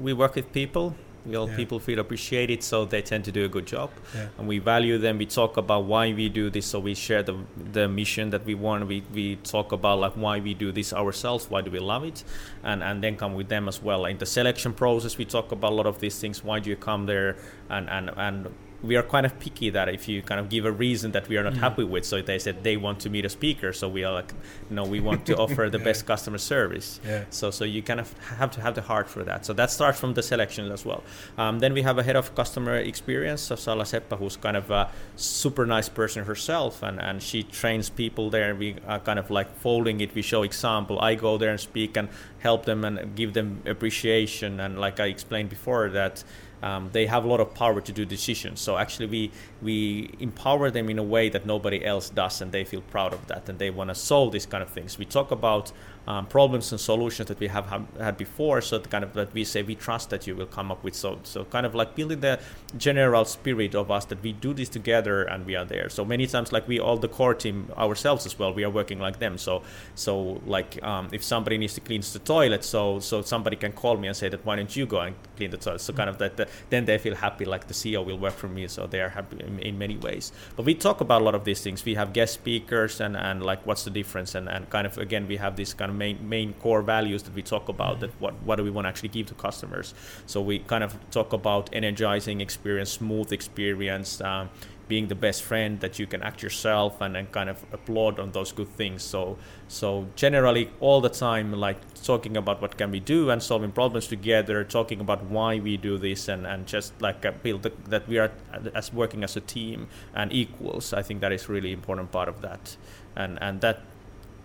we 0.00 0.12
work 0.12 0.36
with 0.36 0.52
people 0.52 0.94
well, 1.28 1.48
yeah. 1.48 1.56
people 1.56 1.78
feel 1.78 1.98
appreciated, 1.98 2.62
so 2.62 2.84
they 2.84 3.02
tend 3.02 3.24
to 3.24 3.32
do 3.32 3.44
a 3.44 3.48
good 3.48 3.66
job. 3.66 3.90
Yeah. 4.14 4.28
And 4.38 4.48
we 4.48 4.58
value 4.58 4.98
them. 4.98 5.18
We 5.18 5.26
talk 5.26 5.56
about 5.56 5.84
why 5.84 6.12
we 6.12 6.28
do 6.28 6.50
this. 6.50 6.66
So 6.66 6.80
we 6.80 6.94
share 6.94 7.22
the 7.22 7.36
the 7.72 7.88
mission 7.88 8.30
that 8.30 8.44
we 8.44 8.54
want. 8.54 8.86
We 8.86 9.02
we 9.12 9.36
talk 9.36 9.72
about 9.72 9.98
like 10.00 10.14
why 10.14 10.40
we 10.40 10.54
do 10.54 10.72
this 10.72 10.92
ourselves. 10.92 11.50
Why 11.50 11.60
do 11.60 11.70
we 11.70 11.78
love 11.78 12.04
it? 12.04 12.24
And 12.62 12.82
and 12.82 13.02
then 13.02 13.16
come 13.16 13.34
with 13.34 13.48
them 13.48 13.68
as 13.68 13.82
well. 13.82 14.06
In 14.06 14.18
the 14.18 14.26
selection 14.26 14.72
process, 14.72 15.18
we 15.18 15.24
talk 15.24 15.52
about 15.52 15.72
a 15.72 15.74
lot 15.74 15.86
of 15.86 16.00
these 16.00 16.18
things. 16.18 16.42
Why 16.42 16.60
do 16.60 16.70
you 16.70 16.76
come 16.76 17.06
there? 17.06 17.36
And 17.68 17.88
and 17.90 18.10
and 18.16 18.48
we 18.80 18.94
are 18.96 19.02
kind 19.02 19.26
of 19.26 19.36
picky 19.40 19.70
that 19.70 19.88
if 19.88 20.06
you 20.08 20.22
kind 20.22 20.38
of 20.40 20.48
give 20.48 20.64
a 20.64 20.70
reason 20.70 21.10
that 21.10 21.28
we 21.28 21.36
are 21.36 21.42
not 21.42 21.54
Mm. 21.54 21.58
happy 21.58 21.82
with, 21.84 22.04
so 22.04 22.22
they 22.22 22.38
said 22.38 22.62
they 22.62 22.76
want 22.76 23.00
to 23.00 23.10
meet 23.10 23.24
a 23.24 23.28
speaker, 23.28 23.72
so 23.72 23.88
we 23.88 24.04
are 24.04 24.12
like, 24.12 24.32
no, 24.70 24.84
we 24.84 25.00
want 25.00 25.26
to 25.26 25.36
offer 25.44 25.68
the 25.68 25.78
Yeah. 25.78 25.84
best 25.84 26.06
customer 26.06 26.38
service. 26.38 27.00
Yeah. 27.04 27.24
So, 27.30 27.50
so 27.50 27.64
you 27.64 27.82
kind 27.82 27.98
of 27.98 28.12
have 28.38 28.52
to 28.52 28.60
have 28.60 28.74
the 28.76 28.82
heart 28.82 29.08
for 29.08 29.24
that. 29.24 29.44
So 29.44 29.52
that 29.54 29.70
starts 29.72 29.98
from 29.98 30.14
the 30.14 30.22
selection 30.22 30.70
as 30.70 30.84
well. 30.84 31.02
Um, 31.36 31.58
then 31.58 31.74
we 31.74 31.82
have 31.82 31.98
a 31.98 32.04
head 32.04 32.14
of 32.14 32.34
customer 32.36 32.76
experience, 32.76 33.42
so 33.42 33.56
Sala 33.56 33.82
Seppa, 33.84 34.16
who's 34.16 34.36
kind 34.36 34.56
of 34.56 34.70
a 34.70 34.88
super 35.16 35.66
nice 35.66 35.88
person 35.88 36.24
herself, 36.24 36.80
and, 36.82 37.00
and 37.00 37.20
she 37.20 37.42
trains 37.42 37.90
people 37.90 38.30
there. 38.30 38.54
We 38.54 38.76
are 38.86 39.00
kind 39.00 39.18
of 39.18 39.28
like 39.28 39.56
folding 39.56 40.00
it. 40.00 40.14
We 40.14 40.22
show 40.22 40.44
example. 40.44 41.00
I 41.00 41.16
go 41.16 41.36
there 41.36 41.50
and 41.50 41.58
speak 41.58 41.96
and 41.96 42.08
help 42.38 42.64
them 42.64 42.84
and 42.84 43.16
give 43.16 43.32
them 43.34 43.60
appreciation. 43.66 44.60
And 44.60 44.78
like 44.78 45.00
I 45.00 45.06
explained 45.06 45.48
before, 45.50 45.88
that 45.90 46.22
um, 46.62 46.90
they 46.92 47.06
have 47.06 47.24
a 47.24 47.28
lot 47.28 47.40
of 47.40 47.54
power 47.54 47.80
to 47.80 47.92
do 47.92 48.04
decisions. 48.04 48.60
So 48.60 48.76
actually, 48.76 49.06
we 49.06 49.30
we 49.62 50.10
empower 50.18 50.70
them 50.70 50.90
in 50.90 50.98
a 50.98 51.02
way 51.02 51.28
that 51.28 51.46
nobody 51.46 51.84
else 51.84 52.10
does, 52.10 52.40
and 52.40 52.52
they 52.52 52.64
feel 52.64 52.82
proud 52.82 53.12
of 53.12 53.26
that, 53.28 53.48
and 53.48 53.58
they 53.58 53.70
want 53.70 53.90
to 53.90 53.94
solve 53.94 54.32
these 54.32 54.46
kind 54.46 54.62
of 54.62 54.70
things. 54.70 54.98
We 54.98 55.04
talk 55.04 55.30
about 55.30 55.72
um, 56.08 56.24
problems 56.24 56.72
and 56.72 56.80
solutions 56.80 57.28
that 57.28 57.38
we 57.38 57.48
have 57.48 57.66
ha- 57.66 57.82
had 58.00 58.16
before, 58.16 58.62
so 58.62 58.80
kind 58.80 59.04
of 59.04 59.12
that 59.12 59.34
we 59.34 59.44
say 59.44 59.62
we 59.62 59.74
trust 59.74 60.08
that 60.08 60.26
you 60.26 60.34
will 60.34 60.46
come 60.46 60.72
up 60.72 60.82
with. 60.82 60.94
So 60.94 61.18
so 61.22 61.44
kind 61.44 61.66
of 61.66 61.74
like 61.74 61.94
building 61.94 62.20
the 62.20 62.40
general 62.78 63.26
spirit 63.26 63.74
of 63.74 63.90
us 63.90 64.06
that 64.06 64.22
we 64.22 64.32
do 64.32 64.54
this 64.54 64.70
together 64.70 65.24
and 65.24 65.44
we 65.44 65.54
are 65.54 65.66
there. 65.66 65.90
So 65.90 66.06
many 66.06 66.26
times, 66.26 66.50
like 66.50 66.66
we 66.66 66.80
all 66.80 66.96
the 66.96 67.08
core 67.08 67.34
team 67.34 67.70
ourselves 67.76 68.24
as 68.24 68.38
well, 68.38 68.54
we 68.54 68.64
are 68.64 68.70
working 68.70 68.98
like 68.98 69.18
them. 69.18 69.36
So 69.36 69.62
so 69.94 70.40
like 70.46 70.82
um, 70.82 71.10
if 71.12 71.22
somebody 71.22 71.58
needs 71.58 71.74
to 71.74 71.82
clean 71.82 72.00
the 72.00 72.20
toilet, 72.20 72.64
so 72.64 73.00
so 73.00 73.20
somebody 73.20 73.56
can 73.56 73.72
call 73.72 73.98
me 73.98 74.08
and 74.08 74.16
say 74.16 74.30
that 74.30 74.46
why 74.46 74.56
don't 74.56 74.74
you 74.74 74.86
go 74.86 75.00
and 75.00 75.14
clean 75.36 75.50
the 75.50 75.58
toilet? 75.58 75.82
So 75.82 75.92
kind 75.92 76.08
of 76.08 76.16
that, 76.18 76.38
that 76.38 76.48
then 76.70 76.86
they 76.86 76.96
feel 76.96 77.16
happy, 77.16 77.44
like 77.44 77.66
the 77.68 77.74
CEO 77.74 78.02
will 78.02 78.18
work 78.18 78.34
for 78.34 78.48
me, 78.48 78.66
so 78.68 78.86
they 78.86 79.02
are 79.02 79.10
happy 79.10 79.40
in, 79.40 79.58
in 79.58 79.76
many 79.76 79.98
ways. 79.98 80.32
But 80.56 80.64
we 80.64 80.74
talk 80.74 81.02
about 81.02 81.20
a 81.20 81.24
lot 81.24 81.34
of 81.34 81.44
these 81.44 81.60
things. 81.60 81.84
We 81.84 81.96
have 81.96 82.14
guest 82.14 82.32
speakers 82.32 82.98
and 82.98 83.14
and 83.14 83.42
like 83.42 83.66
what's 83.66 83.84
the 83.84 83.90
difference 83.90 84.34
and 84.34 84.48
and 84.48 84.70
kind 84.70 84.86
of 84.86 84.96
again 84.96 85.28
we 85.28 85.36
have 85.36 85.56
these 85.56 85.74
kind 85.74 85.90
of 85.90 85.97
main 85.98 86.28
main 86.28 86.52
core 86.54 86.82
values 86.82 87.22
that 87.24 87.34
we 87.34 87.42
talk 87.42 87.68
about 87.68 88.00
that 88.00 88.10
what 88.20 88.34
what 88.46 88.56
do 88.56 88.64
we 88.64 88.70
want 88.70 88.84
to 88.84 88.88
actually 88.88 89.10
give 89.10 89.26
to 89.26 89.34
customers. 89.34 89.94
So 90.26 90.40
we 90.40 90.60
kind 90.60 90.84
of 90.84 90.96
talk 91.10 91.32
about 91.32 91.68
energizing 91.72 92.40
experience, 92.40 92.90
smooth 92.92 93.32
experience. 93.32 94.20
Um, 94.20 94.50
being 94.88 95.08
the 95.08 95.14
best 95.14 95.42
friend 95.42 95.80
that 95.80 95.98
you 95.98 96.06
can 96.06 96.22
act 96.22 96.42
yourself 96.42 97.00
and, 97.00 97.16
and 97.16 97.30
kind 97.30 97.50
of 97.50 97.64
applaud 97.72 98.18
on 98.18 98.32
those 98.32 98.50
good 98.52 98.68
things 98.68 99.02
so 99.02 99.36
so 99.68 100.06
generally 100.16 100.70
all 100.80 101.00
the 101.00 101.10
time 101.10 101.52
like 101.52 101.78
talking 102.02 102.36
about 102.36 102.60
what 102.62 102.76
can 102.76 102.90
we 102.90 102.98
do 102.98 103.30
and 103.30 103.42
solving 103.42 103.70
problems 103.70 104.06
together 104.06 104.64
talking 104.64 105.00
about 105.00 105.22
why 105.24 105.58
we 105.58 105.76
do 105.76 105.98
this 105.98 106.28
and, 106.28 106.46
and 106.46 106.66
just 106.66 107.00
like 107.02 107.24
uh, 107.26 107.32
build 107.42 107.62
the, 107.62 107.72
that 107.86 108.08
we 108.08 108.18
are 108.18 108.32
as 108.74 108.92
working 108.92 109.22
as 109.22 109.36
a 109.36 109.40
team 109.40 109.86
and 110.14 110.32
equals 110.32 110.92
i 110.92 111.02
think 111.02 111.20
that 111.20 111.32
is 111.32 111.48
really 111.48 111.72
important 111.72 112.10
part 112.10 112.28
of 112.28 112.40
that 112.40 112.76
and 113.14 113.38
and 113.42 113.60
that 113.60 113.82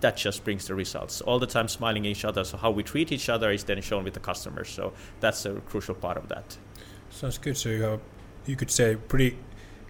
that 0.04 0.16
just 0.26 0.44
brings 0.44 0.68
the 0.68 0.76
results 0.76 1.22
all 1.22 1.40
the 1.40 1.52
time 1.56 1.68
smiling 1.68 2.06
at 2.06 2.12
each 2.16 2.26
other 2.26 2.44
so 2.44 2.56
how 2.58 2.72
we 2.78 2.84
treat 2.84 3.12
each 3.12 3.30
other 3.30 3.50
is 3.52 3.64
then 3.64 3.82
shown 3.82 4.04
with 4.04 4.14
the 4.14 4.20
customers 4.32 4.70
so 4.70 4.94
that's 5.20 5.46
a 5.46 5.54
crucial 5.72 5.96
part 5.96 6.18
of 6.18 6.28
that 6.30 6.58
Sounds 7.14 7.38
good. 7.38 7.56
So 7.56 7.70
you 7.70 7.84
have, 7.84 8.00
you 8.48 8.56
could 8.56 8.72
say, 8.72 8.96
pretty 8.96 9.38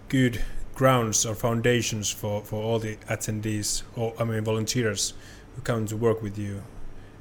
good 0.08 0.42
grounds 0.74 1.24
or 1.24 1.34
foundations 1.34 2.10
for, 2.10 2.42
for 2.42 2.62
all 2.62 2.78
the 2.78 2.96
attendees, 3.08 3.82
or 3.96 4.12
I 4.18 4.24
mean 4.24 4.44
volunteers, 4.44 5.14
who 5.54 5.62
come 5.62 5.86
to 5.86 5.96
work 5.96 6.20
with 6.20 6.36
you 6.36 6.62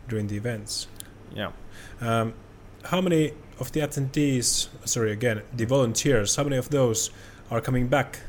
during 0.09 0.27
the 0.27 0.35
events. 0.35 0.87
yeah 1.33 1.51
Um, 2.01 2.33
how 2.83 2.99
many 2.99 3.31
of 3.59 3.71
the 3.71 3.79
attendees, 3.79 4.67
sorry 4.83 5.13
again, 5.13 5.41
the 5.55 5.65
volunteers, 5.65 6.35
how 6.35 6.43
many 6.43 6.57
of 6.57 6.69
those 6.69 7.09
are 7.49 7.61
coming 7.61 7.87
back 7.87 8.19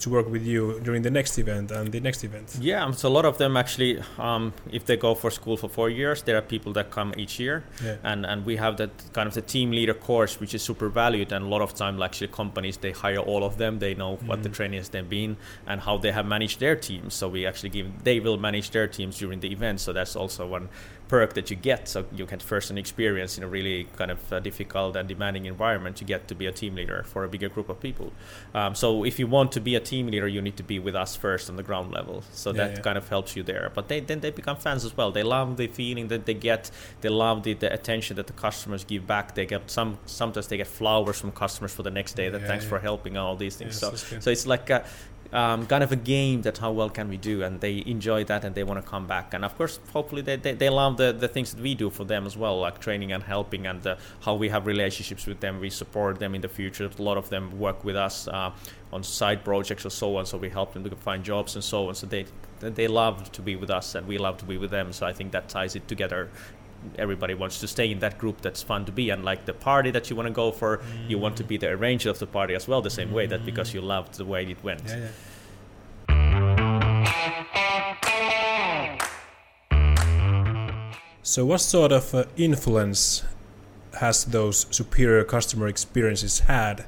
to 0.00 0.10
work 0.10 0.28
with 0.30 0.44
you 0.44 0.80
during 0.82 1.02
the 1.02 1.10
next 1.10 1.38
event 1.38 1.70
and 1.70 1.92
the 1.92 2.00
next 2.00 2.24
event? 2.24 2.56
Yeah, 2.60 2.90
so 2.92 3.08
a 3.08 3.14
lot 3.18 3.24
of 3.24 3.38
them 3.38 3.56
actually, 3.56 4.02
um, 4.18 4.52
if 4.72 4.84
they 4.86 4.96
go 4.96 5.14
for 5.14 5.30
school 5.30 5.56
for 5.56 5.68
four 5.68 5.88
years, 5.90 6.22
there 6.22 6.36
are 6.36 6.42
people 6.42 6.72
that 6.72 6.90
come 6.90 7.12
each 7.16 7.38
year, 7.38 7.62
Yeah. 7.84 7.96
and 8.02 8.26
and 8.26 8.44
we 8.46 8.56
have 8.56 8.76
that 8.78 8.90
kind 9.12 9.26
of 9.28 9.34
the 9.34 9.42
team 9.42 9.70
leader 9.70 9.94
course, 9.94 10.40
which 10.40 10.54
is 10.54 10.62
super 10.62 10.88
valued, 10.88 11.32
and 11.32 11.44
a 11.44 11.48
lot 11.48 11.62
of 11.62 11.74
time 11.74 12.02
actually 12.02 12.28
companies 12.28 12.76
they 12.78 12.92
hire 12.92 13.18
all 13.30 13.42
of 13.44 13.56
them. 13.58 13.78
They 13.78 13.94
know 13.94 14.16
what 14.26 14.42
the 14.42 14.48
Mhm. 14.48 14.54
training 14.56 14.78
has 14.78 14.88
then 14.90 15.06
been 15.08 15.36
and 15.66 15.80
how 15.82 15.98
they 15.98 16.12
have 16.12 16.26
managed 16.26 16.58
their 16.60 16.76
teams. 16.76 17.14
So 17.14 17.28
we 17.28 17.46
actually 17.46 17.70
give 17.70 17.86
they 18.04 18.20
will 18.20 18.38
manage 18.38 18.70
their 18.70 18.88
teams 18.88 19.18
during 19.18 19.40
the 19.40 19.50
event. 19.52 19.80
So 19.80 19.92
that's 19.92 20.16
also 20.16 20.46
one 20.46 20.68
perk 21.10 21.34
that 21.34 21.50
you 21.50 21.56
get. 21.56 21.88
So 21.88 21.98
you 22.16 22.24
get 22.24 22.40
first 22.42 22.70
an 22.70 22.78
experience 22.78 23.36
in 23.36 23.42
a 23.42 23.48
really 23.48 23.78
kind 24.00 24.12
of 24.12 24.20
uh, 24.32 24.38
difficult 24.48 24.96
and 24.96 25.08
demanding 25.08 25.44
environment. 25.46 26.00
You 26.00 26.06
get 26.06 26.28
to 26.28 26.34
be 26.36 26.46
a 26.46 26.52
team 26.52 26.76
leader 26.76 27.02
for 27.12 27.24
a 27.24 27.28
bigger 27.28 27.48
group 27.48 27.68
of 27.68 27.80
people. 27.80 28.12
Um, 28.54 28.72
so 28.76 29.04
if 29.10 29.18
you 29.18 29.26
want 29.26 29.50
to 29.52 29.60
be 29.60 29.74
a 29.74 29.80
team 29.80 30.06
leader, 30.06 30.28
you 30.28 30.40
need 30.40 30.56
to 30.56 30.62
be 30.62 30.78
with 30.78 30.94
us 30.94 31.16
first 31.16 31.50
on 31.50 31.56
the 31.56 31.64
ground 31.64 31.90
level. 31.98 32.22
So 32.32 32.50
Yeah, 32.50 32.56
that 32.60 32.70
yeah. 32.76 32.82
kind 32.86 32.96
of 32.96 33.08
helps 33.08 33.30
you 33.36 33.42
there. 33.42 33.66
But 33.76 33.88
they 33.88 33.98
then 34.08 34.20
they 34.20 34.30
become 34.30 34.56
fans 34.66 34.84
as 34.84 34.96
well. 34.96 35.10
They 35.10 35.24
love 35.36 35.56
the 35.56 35.66
feeling 35.80 36.06
that 36.08 36.22
they 36.28 36.34
get. 36.50 36.70
They 37.00 37.08
love 37.24 37.42
the, 37.42 37.54
the 37.54 37.72
attention 37.78 38.12
that 38.18 38.28
the 38.32 38.38
customers 38.46 38.84
give 38.84 39.04
back. 39.14 39.34
They 39.34 39.46
get 39.46 39.62
some 39.70 39.98
sometimes 40.06 40.46
they 40.46 40.58
get 40.58 40.68
flowers 40.80 41.18
from 41.20 41.32
customers 41.32 41.72
for 41.76 41.82
the 41.82 41.94
next 41.98 42.12
day. 42.20 42.28
That 42.30 42.42
Yeah, 42.42 42.50
thanks 42.50 42.64
for 42.64 42.78
helping 42.78 43.12
and 43.16 43.24
all 43.26 43.36
these 43.36 43.56
things. 43.56 43.74
So 43.82 43.88
so 44.24 44.30
it's 44.30 44.46
like 44.54 44.70
a 44.70 44.84
um, 45.32 45.66
kind 45.66 45.84
of 45.84 45.92
a 45.92 45.96
game 45.96 46.42
that 46.42 46.58
how 46.58 46.72
well 46.72 46.90
can 46.90 47.08
we 47.08 47.16
do 47.16 47.42
and 47.42 47.60
they 47.60 47.82
enjoy 47.86 48.24
that 48.24 48.44
and 48.44 48.54
they 48.54 48.64
want 48.64 48.84
to 48.84 48.88
come 48.88 49.06
back. 49.06 49.32
And 49.34 49.44
of 49.44 49.56
course 49.56 49.78
hopefully 49.92 50.22
they, 50.22 50.36
they, 50.36 50.54
they 50.54 50.68
love 50.68 50.96
the, 50.96 51.12
the 51.12 51.28
things 51.28 51.54
that 51.54 51.62
we 51.62 51.74
do 51.74 51.90
for 51.90 52.04
them 52.04 52.26
as 52.26 52.36
well 52.36 52.60
like 52.60 52.80
training 52.80 53.12
and 53.12 53.22
helping 53.22 53.66
and 53.66 53.86
uh, 53.86 53.96
how 54.20 54.34
we 54.34 54.48
have 54.48 54.66
relationships 54.66 55.26
with 55.26 55.40
them. 55.40 55.60
We 55.60 55.70
support 55.70 56.18
them 56.18 56.34
in 56.34 56.40
the 56.40 56.48
future. 56.48 56.90
A 56.98 57.02
lot 57.02 57.16
of 57.16 57.28
them 57.30 57.58
work 57.58 57.84
with 57.84 57.96
us 57.96 58.26
uh, 58.28 58.50
on 58.92 59.02
side 59.02 59.44
projects 59.44 59.86
or 59.86 59.90
so 59.90 60.16
on 60.16 60.26
so 60.26 60.36
we 60.36 60.48
help 60.48 60.72
them 60.74 60.82
to 60.82 60.96
find 60.96 61.22
jobs 61.22 61.54
and 61.54 61.62
so 61.62 61.88
on. 61.88 61.94
So 61.94 62.06
they 62.06 62.26
they 62.60 62.88
love 62.88 63.32
to 63.32 63.40
be 63.40 63.56
with 63.56 63.70
us 63.70 63.94
and 63.94 64.06
we 64.06 64.18
love 64.18 64.36
to 64.38 64.44
be 64.44 64.58
with 64.58 64.70
them. 64.70 64.92
So 64.92 65.06
i 65.06 65.12
think 65.12 65.32
that 65.32 65.48
ties 65.48 65.76
it 65.76 65.88
together 65.88 66.30
everybody 66.98 67.34
wants 67.34 67.60
to 67.60 67.68
stay 67.68 67.90
in 67.90 67.98
that 67.98 68.18
group 68.18 68.40
that's 68.40 68.62
fun 68.62 68.84
to 68.84 68.92
be 68.92 69.10
and 69.10 69.24
like 69.24 69.44
the 69.44 69.52
party 69.52 69.90
that 69.90 70.08
you 70.08 70.16
want 70.16 70.26
to 70.26 70.32
go 70.32 70.50
for 70.50 70.80
you 71.08 71.18
want 71.18 71.36
to 71.36 71.44
be 71.44 71.56
the 71.56 71.68
arranger 71.68 72.10
of 72.10 72.18
the 72.18 72.26
party 72.26 72.54
as 72.54 72.66
well 72.66 72.80
the 72.80 72.90
same 72.90 73.12
way 73.12 73.26
that 73.26 73.44
because 73.44 73.74
you 73.74 73.80
loved 73.80 74.14
the 74.14 74.24
way 74.24 74.44
it 74.44 74.62
went 74.64 74.82
Yeah, 74.86 74.96
yeah. 74.96 75.08
So, 81.22 81.44
what 81.44 81.60
sort 81.60 81.92
of 81.92 82.12
uh, 82.12 82.24
influence 82.36 83.22
has 84.00 84.24
those 84.24 84.66
superior 84.74 85.22
customer 85.22 85.68
experiences 85.68 86.40
had 86.40 86.86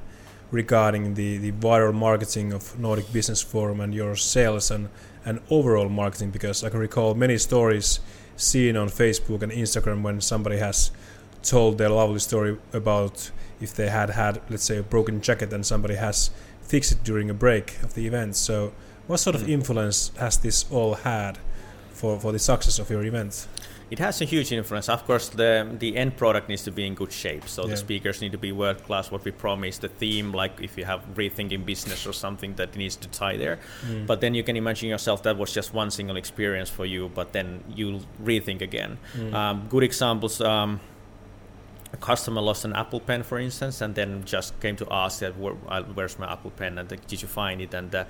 regarding 0.53 1.15
the, 1.15 1.39
the 1.39 1.51
viral 1.51 1.93
marketing 1.93 2.53
of 2.53 2.79
Nordic 2.79 3.13
Business 3.13 3.43
Forum 3.43 3.81
and 3.81 3.93
your 3.93 4.15
sales 4.15 4.71
and, 4.71 4.89
and 5.25 5.41
overall 5.51 5.89
marketing? 5.89 6.31
Because 6.31 6.63
I 6.63 6.71
can 6.71 6.79
recall 6.79 7.15
many 7.15 7.39
stories 7.39 7.99
seen 8.37 8.77
on 8.77 8.89
Facebook 8.89 9.43
and 9.43 9.51
Instagram 9.51 10.03
when 10.03 10.21
somebody 10.21 10.59
has 10.59 10.93
told 11.43 11.79
their 11.79 11.89
lovely 11.89 12.21
story 12.21 12.57
about 12.73 13.31
if 13.61 13.75
they 13.75 13.89
had 13.89 14.11
had, 14.11 14.41
let's 14.49 14.65
say, 14.65 14.79
a 14.79 14.83
broken 14.83 15.21
jacket 15.21 15.53
and 15.53 15.67
somebody 15.67 15.97
has 15.97 16.31
fixed 16.63 16.93
it 16.93 17.03
during 17.05 17.29
a 17.31 17.35
break 17.35 17.83
of 17.83 17.95
the 17.95 18.07
event. 18.07 18.37
So, 18.37 18.73
what 19.09 19.19
sort 19.19 19.35
of 19.35 19.43
Mm. 19.43 19.49
influence 19.49 20.13
has 20.19 20.39
this 20.39 20.65
all 20.71 20.95
had 20.95 21.39
for, 21.93 22.19
for 22.21 22.31
the 22.33 22.39
success 22.39 22.79
of 22.79 22.91
your 22.91 23.05
event? 23.05 23.49
It 23.93 23.99
has 23.99 24.23
a 24.23 24.25
huge 24.25 24.51
influence. 24.53 24.89
Of 24.89 25.05
course, 25.05 25.29
the 25.29 25.53
the 25.79 25.91
end 26.03 26.17
product 26.17 26.49
needs 26.49 26.63
to 26.65 26.73
be 26.73 26.83
in 26.87 26.95
good 26.95 27.13
shape. 27.13 27.45
So 27.47 27.63
Yeah. 27.63 27.73
the 27.73 27.77
speakers 27.77 28.21
need 28.23 28.33
to 28.33 28.39
be 28.39 28.51
world 28.51 28.81
class. 28.87 29.11
What 29.13 29.23
we 29.25 29.33
promise, 29.33 29.77
the 29.87 29.89
theme, 30.01 30.33
like 30.43 30.55
if 30.69 30.79
you 30.79 30.87
have 30.87 31.01
rethinking 31.15 31.63
business 31.67 32.07
or 32.07 32.15
something 32.15 32.57
that 32.57 32.75
needs 32.75 32.97
to 32.97 33.09
tie 33.21 33.37
there. 33.45 33.57
Mm. 33.87 34.07
But 34.07 34.21
then 34.23 34.33
you 34.35 34.43
can 34.49 34.57
imagine 34.57 34.89
yourself 34.89 35.23
that 35.23 35.37
was 35.37 35.53
just 35.57 35.75
one 35.75 35.91
single 35.91 36.17
experience 36.17 36.71
for 36.71 36.87
you. 36.87 37.11
But 37.15 37.33
then 37.33 37.47
you'll 37.77 38.03
rethink 38.25 38.63
again. 38.63 38.97
Mm. 39.15 39.35
Um, 39.35 39.57
good 39.69 39.85
examples. 39.91 40.41
Um, 40.41 40.81
a 41.93 41.97
customer 41.97 42.41
lost 42.41 42.65
an 42.65 42.73
Apple 42.75 43.01
Pen, 43.01 43.23
for 43.23 43.39
instance, 43.39 43.81
and 43.81 43.95
then 43.95 44.25
just 44.25 44.59
came 44.61 44.77
to 44.77 44.87
us 44.89 45.19
that 45.21 45.39
Where, 45.39 45.55
uh, 45.69 45.83
where's 45.83 46.19
my 46.19 46.33
Apple 46.33 46.51
Pen, 46.51 46.79
and 46.79 46.91
like, 46.91 47.07
did 47.07 47.21
you 47.21 47.29
find 47.29 47.61
it? 47.61 47.75
And 47.75 47.95
uh, 47.95 48.05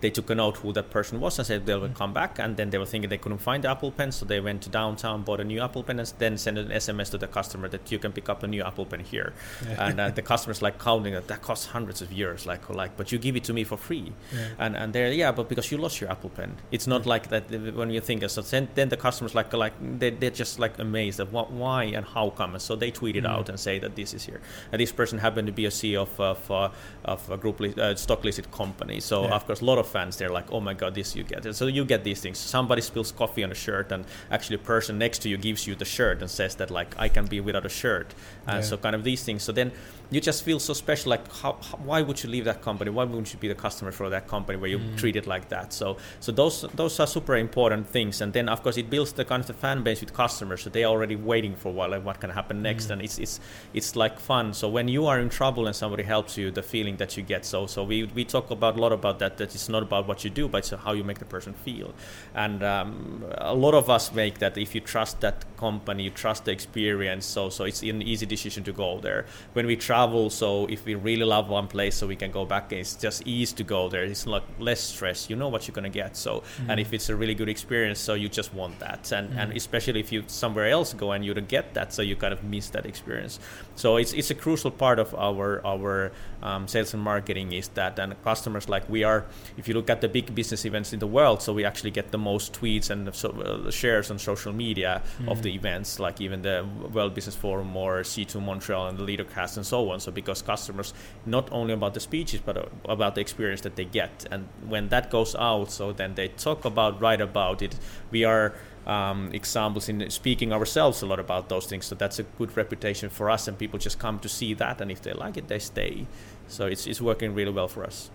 they 0.00 0.10
took 0.10 0.30
a 0.30 0.34
note 0.34 0.56
who 0.58 0.72
that 0.72 0.90
person 0.90 1.20
was 1.20 1.38
and 1.38 1.46
said 1.46 1.66
they 1.66 1.74
will 1.74 1.88
come 1.88 2.12
back. 2.12 2.38
And 2.38 2.56
then 2.56 2.70
they 2.70 2.78
were 2.78 2.86
thinking 2.86 3.10
they 3.10 3.18
couldn't 3.18 3.38
find 3.38 3.64
the 3.64 3.70
Apple 3.70 3.90
Pen, 3.92 4.10
so 4.12 4.24
they 4.26 4.40
went 4.40 4.62
to 4.62 4.68
downtown, 4.70 5.22
bought 5.22 5.40
a 5.40 5.44
new 5.44 5.60
Apple 5.60 5.82
Pen, 5.84 5.98
and 6.00 6.12
then 6.18 6.36
sent 6.36 6.58
an 6.58 6.68
SMS 6.68 7.10
to 7.10 7.18
the 7.18 7.28
customer 7.28 7.68
that 7.68 7.90
you 7.92 7.98
can 7.98 8.12
pick 8.12 8.28
up 8.28 8.42
a 8.42 8.48
new 8.48 8.62
Apple 8.62 8.86
Pen 8.86 9.00
here. 9.00 9.32
Yeah. 9.64 9.86
And 9.86 10.00
uh, 10.00 10.10
the 10.10 10.22
customer's 10.22 10.60
like 10.62 10.78
counting 10.78 11.14
that 11.14 11.28
that 11.28 11.42
costs 11.42 11.66
hundreds 11.66 12.02
of 12.02 12.10
euros, 12.10 12.44
like 12.46 12.68
like, 12.70 12.96
but 12.96 13.12
you 13.12 13.18
give 13.18 13.36
it 13.36 13.44
to 13.44 13.52
me 13.52 13.62
for 13.64 13.76
free. 13.76 14.12
Yeah. 14.34 14.48
And 14.58 14.76
and 14.76 14.92
they're 14.92 15.12
yeah, 15.12 15.30
but 15.30 15.48
because 15.48 15.70
you 15.70 15.78
lost 15.78 16.00
your 16.00 16.10
Apple 16.10 16.30
Pen, 16.30 16.56
it's 16.72 16.86
not 16.88 17.06
like 17.06 17.28
that 17.28 17.52
uh, 17.52 17.58
when 17.72 17.90
you 17.90 18.00
think. 18.00 18.22
of 18.24 18.30
So 18.32 18.42
then, 18.42 18.68
then 18.74 18.88
the 18.88 18.96
customers 18.96 19.34
like 19.34 19.52
like 19.52 19.74
they 20.00 20.10
they're 20.10 20.30
just 20.30 20.58
like 20.58 20.78
amazed 20.78 21.20
at 21.20 21.32
what 21.32 21.52
why 21.52 21.84
and 21.84 22.04
how 22.04 22.30
come. 22.30 22.54
And 22.54 22.62
so 22.62 22.74
they 22.74 22.90
tweet 22.90 23.14
it 23.16 23.24
Mm. 23.27 23.27
Out 23.28 23.48
and 23.48 23.58
say 23.60 23.78
that 23.78 23.94
this 23.96 24.14
is 24.14 24.24
here. 24.24 24.40
And 24.72 24.80
this 24.80 24.92
person 24.92 25.18
happened 25.18 25.46
to 25.46 25.52
be 25.52 25.66
a 25.66 25.70
CEO 25.70 26.02
of 26.02 26.20
of, 26.20 26.50
uh, 26.50 26.68
of 27.04 27.30
a 27.30 27.36
group 27.36 27.60
li- 27.60 27.74
uh, 27.78 27.94
stock 27.94 28.24
listed 28.24 28.50
company. 28.50 29.00
So 29.00 29.22
Yeah. 29.24 29.34
of 29.36 29.46
course, 29.46 29.60
a 29.60 29.64
lot 29.64 29.78
of 29.78 29.86
fans 29.86 30.16
they're 30.16 30.30
like, 30.38 30.50
oh 30.52 30.60
my 30.60 30.74
god, 30.74 30.94
this 30.94 31.14
you 31.16 31.24
get. 31.24 31.46
And 31.46 31.54
so 31.56 31.66
you 31.66 31.84
get 31.84 32.04
these 32.04 32.20
things. 32.20 32.38
Somebody 32.38 32.82
spills 32.82 33.12
coffee 33.12 33.44
on 33.44 33.50
a 33.52 33.54
shirt, 33.54 33.92
and 33.92 34.04
actually 34.30 34.56
a 34.56 34.64
person 34.74 34.98
next 34.98 35.18
to 35.22 35.28
you 35.28 35.36
gives 35.36 35.66
you 35.66 35.74
the 35.74 35.84
shirt 35.84 36.20
and 36.20 36.30
says 36.30 36.54
that 36.56 36.70
like 36.70 36.94
I 36.98 37.08
can 37.08 37.26
be 37.26 37.40
without 37.40 37.66
a 37.66 37.68
shirt. 37.82 38.14
And 38.48 38.62
Yeah. 38.62 38.70
so 38.70 38.76
kind 38.76 38.96
of 38.96 39.04
these 39.04 39.22
things. 39.22 39.42
So 39.42 39.52
then 39.52 39.72
you 40.10 40.20
just 40.20 40.42
feel 40.42 40.58
so 40.58 40.72
special. 40.72 41.10
Like, 41.10 41.30
how, 41.40 41.58
how, 41.60 41.76
why 41.84 42.00
would 42.00 42.22
you 42.22 42.30
leave 42.30 42.46
that 42.46 42.62
company? 42.62 42.90
Why 42.90 43.04
wouldn't 43.04 43.32
you 43.32 43.38
be 43.38 43.48
the 43.48 43.54
customer 43.54 43.92
for 43.92 44.08
that 44.08 44.26
company 44.26 44.56
where 44.58 44.70
you 44.70 44.78
mm. 44.78 44.96
treat 44.96 45.16
it 45.16 45.26
like 45.26 45.50
that? 45.50 45.72
So, 45.72 45.98
so 46.20 46.32
those 46.32 46.62
those 46.74 46.98
are 46.98 47.06
super 47.06 47.36
important 47.36 47.86
things. 47.86 48.22
And 48.22 48.32
then, 48.32 48.48
of 48.48 48.62
course, 48.62 48.78
it 48.78 48.88
builds 48.88 49.12
the 49.12 49.24
kind 49.24 49.40
of 49.40 49.46
the 49.46 49.52
fan 49.54 49.82
base 49.82 50.00
with 50.00 50.14
customers. 50.14 50.62
So 50.62 50.70
they 50.70 50.84
are 50.84 50.90
already 50.90 51.16
waiting 51.16 51.54
for 51.56 51.72
what 51.72 51.90
like, 51.90 52.04
what 52.04 52.20
can 52.20 52.30
happen 52.30 52.62
next, 52.62 52.86
mm. 52.86 52.92
and 52.92 53.02
it's 53.02 53.18
it's 53.18 53.40
it's 53.74 53.96
like 53.96 54.18
fun. 54.18 54.54
So 54.54 54.68
when 54.70 54.88
you 54.88 55.06
are 55.06 55.20
in 55.20 55.28
trouble 55.28 55.66
and 55.66 55.76
somebody 55.76 56.04
helps 56.04 56.38
you, 56.38 56.50
the 56.50 56.62
feeling 56.62 56.96
that 56.96 57.16
you 57.18 57.22
get. 57.22 57.44
So 57.44 57.66
so 57.66 57.84
we 57.84 58.04
we 58.04 58.24
talk 58.24 58.50
about 58.50 58.76
a 58.78 58.80
lot 58.80 58.92
about 58.92 59.18
that. 59.18 59.36
That 59.36 59.54
it's 59.54 59.68
not 59.68 59.82
about 59.82 60.08
what 60.08 60.24
you 60.24 60.30
do, 60.30 60.48
but 60.48 60.58
it's 60.58 60.70
how 60.70 60.92
you 60.92 61.04
make 61.04 61.18
the 61.18 61.30
person 61.36 61.52
feel. 61.52 61.92
And 62.34 62.62
um, 62.62 63.24
a 63.36 63.54
lot 63.54 63.74
of 63.74 63.90
us 63.90 64.12
make 64.14 64.38
that 64.38 64.56
if 64.56 64.74
you 64.74 64.80
trust 64.80 65.20
that 65.20 65.44
company, 65.58 66.04
you 66.04 66.10
trust 66.10 66.46
the 66.46 66.52
experience. 66.52 67.26
So 67.26 67.50
so 67.50 67.64
it's 67.64 67.82
an 67.82 68.00
easy 68.00 68.24
decision 68.24 68.37
to 68.38 68.72
go 68.72 69.00
there. 69.00 69.26
When 69.52 69.66
we 69.66 69.76
travel, 69.76 70.30
so 70.30 70.66
if 70.66 70.84
we 70.84 70.94
really 70.94 71.24
love 71.24 71.48
one 71.48 71.68
place, 71.68 71.96
so 71.96 72.06
we 72.06 72.16
can 72.16 72.30
go 72.30 72.44
back. 72.44 72.72
It's 72.72 72.94
just 72.94 73.26
easy 73.26 73.56
to 73.56 73.64
go 73.64 73.88
there. 73.88 74.04
It's 74.04 74.26
like 74.26 74.44
less 74.58 74.80
stress. 74.80 75.28
You 75.28 75.36
know 75.36 75.48
what 75.48 75.66
you're 75.66 75.74
gonna 75.74 75.88
get. 75.88 76.16
So 76.16 76.40
mm. 76.40 76.68
and 76.68 76.80
if 76.80 76.92
it's 76.92 77.08
a 77.08 77.16
really 77.16 77.34
good 77.34 77.48
experience, 77.48 77.98
so 77.98 78.14
you 78.14 78.28
just 78.28 78.54
want 78.54 78.78
that. 78.80 79.12
And 79.12 79.30
mm. 79.30 79.38
and 79.38 79.56
especially 79.56 80.00
if 80.00 80.12
you 80.12 80.24
somewhere 80.26 80.68
else 80.68 80.94
go 80.94 81.12
and 81.12 81.24
you 81.24 81.34
don't 81.34 81.48
get 81.48 81.74
that, 81.74 81.92
so 81.92 82.02
you 82.02 82.16
kind 82.16 82.32
of 82.32 82.42
miss 82.44 82.70
that 82.70 82.86
experience. 82.86 83.40
So 83.74 83.96
it's 83.96 84.12
it's 84.12 84.30
a 84.30 84.34
crucial 84.34 84.70
part 84.70 84.98
of 84.98 85.14
our 85.14 85.60
our 85.66 86.12
um, 86.42 86.68
sales 86.68 86.94
and 86.94 87.02
marketing 87.02 87.52
is 87.52 87.68
that 87.68 87.98
and 87.98 88.14
customers 88.22 88.68
like 88.68 88.88
we 88.88 89.04
are. 89.04 89.26
If 89.56 89.68
you 89.68 89.74
look 89.74 89.90
at 89.90 90.00
the 90.00 90.08
big 90.08 90.34
business 90.34 90.64
events 90.64 90.92
in 90.92 90.98
the 90.98 91.06
world, 91.06 91.42
so 91.42 91.52
we 91.52 91.64
actually 91.64 91.90
get 91.90 92.10
the 92.10 92.18
most 92.18 92.52
tweets 92.52 92.90
and 92.90 93.14
so, 93.14 93.30
uh, 93.30 93.70
shares 93.70 94.10
on 94.10 94.18
social 94.18 94.52
media 94.52 95.02
mm. 95.20 95.30
of 95.30 95.42
the 95.42 95.54
events, 95.54 95.98
like 95.98 96.20
even 96.20 96.42
the 96.42 96.66
World 96.92 97.14
Business 97.14 97.36
Forum 97.36 97.76
or 97.76 98.04
C2 98.28 98.42
Montreal 98.42 98.88
and 98.88 98.98
the 98.98 99.04
Leadercast 99.04 99.56
and 99.56 99.66
so 99.66 99.90
on. 99.90 100.00
So 100.00 100.12
because 100.12 100.42
customers 100.42 100.94
not 101.26 101.48
only 101.52 101.74
about 101.74 101.94
the 101.94 102.00
speeches 102.00 102.40
but 102.44 102.56
uh, 102.56 102.64
about 102.88 103.14
the 103.14 103.20
experience 103.20 103.62
that 103.62 103.76
they 103.76 103.84
get, 103.84 104.26
and 104.30 104.48
when 104.66 104.88
that 104.88 105.10
goes 105.10 105.34
out, 105.34 105.70
so 105.70 105.92
then 105.92 106.14
they 106.14 106.28
talk 106.28 106.64
about, 106.64 107.00
write 107.00 107.20
about 107.20 107.62
it. 107.62 107.76
We 108.10 108.24
are 108.24 108.54
um, 108.86 109.30
examples 109.32 109.88
in 109.88 110.08
speaking 110.10 110.52
ourselves 110.52 111.02
a 111.02 111.06
lot 111.06 111.20
about 111.20 111.48
those 111.48 111.66
things. 111.66 111.86
So 111.86 111.94
that's 111.94 112.18
a 112.18 112.22
good 112.22 112.56
reputation 112.56 113.10
for 113.10 113.30
us, 113.30 113.48
and 113.48 113.58
people 113.58 113.78
just 113.78 113.98
come 113.98 114.18
to 114.20 114.28
see 114.28 114.54
that, 114.54 114.80
and 114.80 114.90
if 114.90 115.02
they 115.02 115.12
like 115.12 115.36
it, 115.36 115.48
they 115.48 115.58
stay. 115.58 116.06
So 116.48 116.66
it's 116.66 116.86
it's 116.86 117.00
working 117.00 117.34
really 117.34 117.52
well 117.52 117.68
for 117.68 117.84
us. 117.84 118.10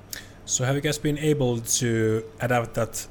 So 0.45 0.65
have 0.65 0.75
you 0.75 0.81
guys 0.81 0.97
been 0.97 1.17
able 1.19 1.59
to 1.59 2.23
adapt 2.41 2.73
that 2.73 3.07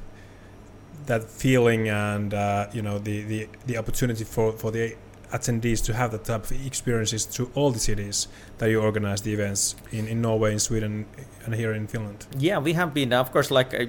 that 1.06 1.24
feeling 1.24 1.88
and 1.88 2.34
uh, 2.34 2.68
you 2.72 2.82
know 2.82 2.98
the, 2.98 3.22
the 3.22 3.48
the 3.66 3.76
opportunity 3.78 4.24
for 4.24 4.52
for 4.52 4.70
the 4.70 4.96
attendees 5.32 5.84
to 5.84 5.94
have 5.94 6.12
that 6.12 6.24
type 6.24 6.44
of 6.44 6.66
experiences 6.66 7.24
to 7.24 7.50
all 7.54 7.70
the 7.70 7.78
cities 7.78 8.28
that 8.62 8.70
you 8.70 8.80
organize 8.80 9.22
the 9.22 9.32
events 9.32 9.74
in, 9.90 10.06
in 10.06 10.22
Norway, 10.22 10.52
in 10.52 10.60
Sweden, 10.60 11.04
and 11.44 11.52
here 11.52 11.72
in 11.72 11.88
Finland? 11.88 12.26
Yeah, 12.38 12.58
we 12.58 12.74
have 12.74 12.94
been, 12.94 13.12
of 13.12 13.32
course, 13.32 13.50
like 13.50 13.74
uh, 13.74 13.86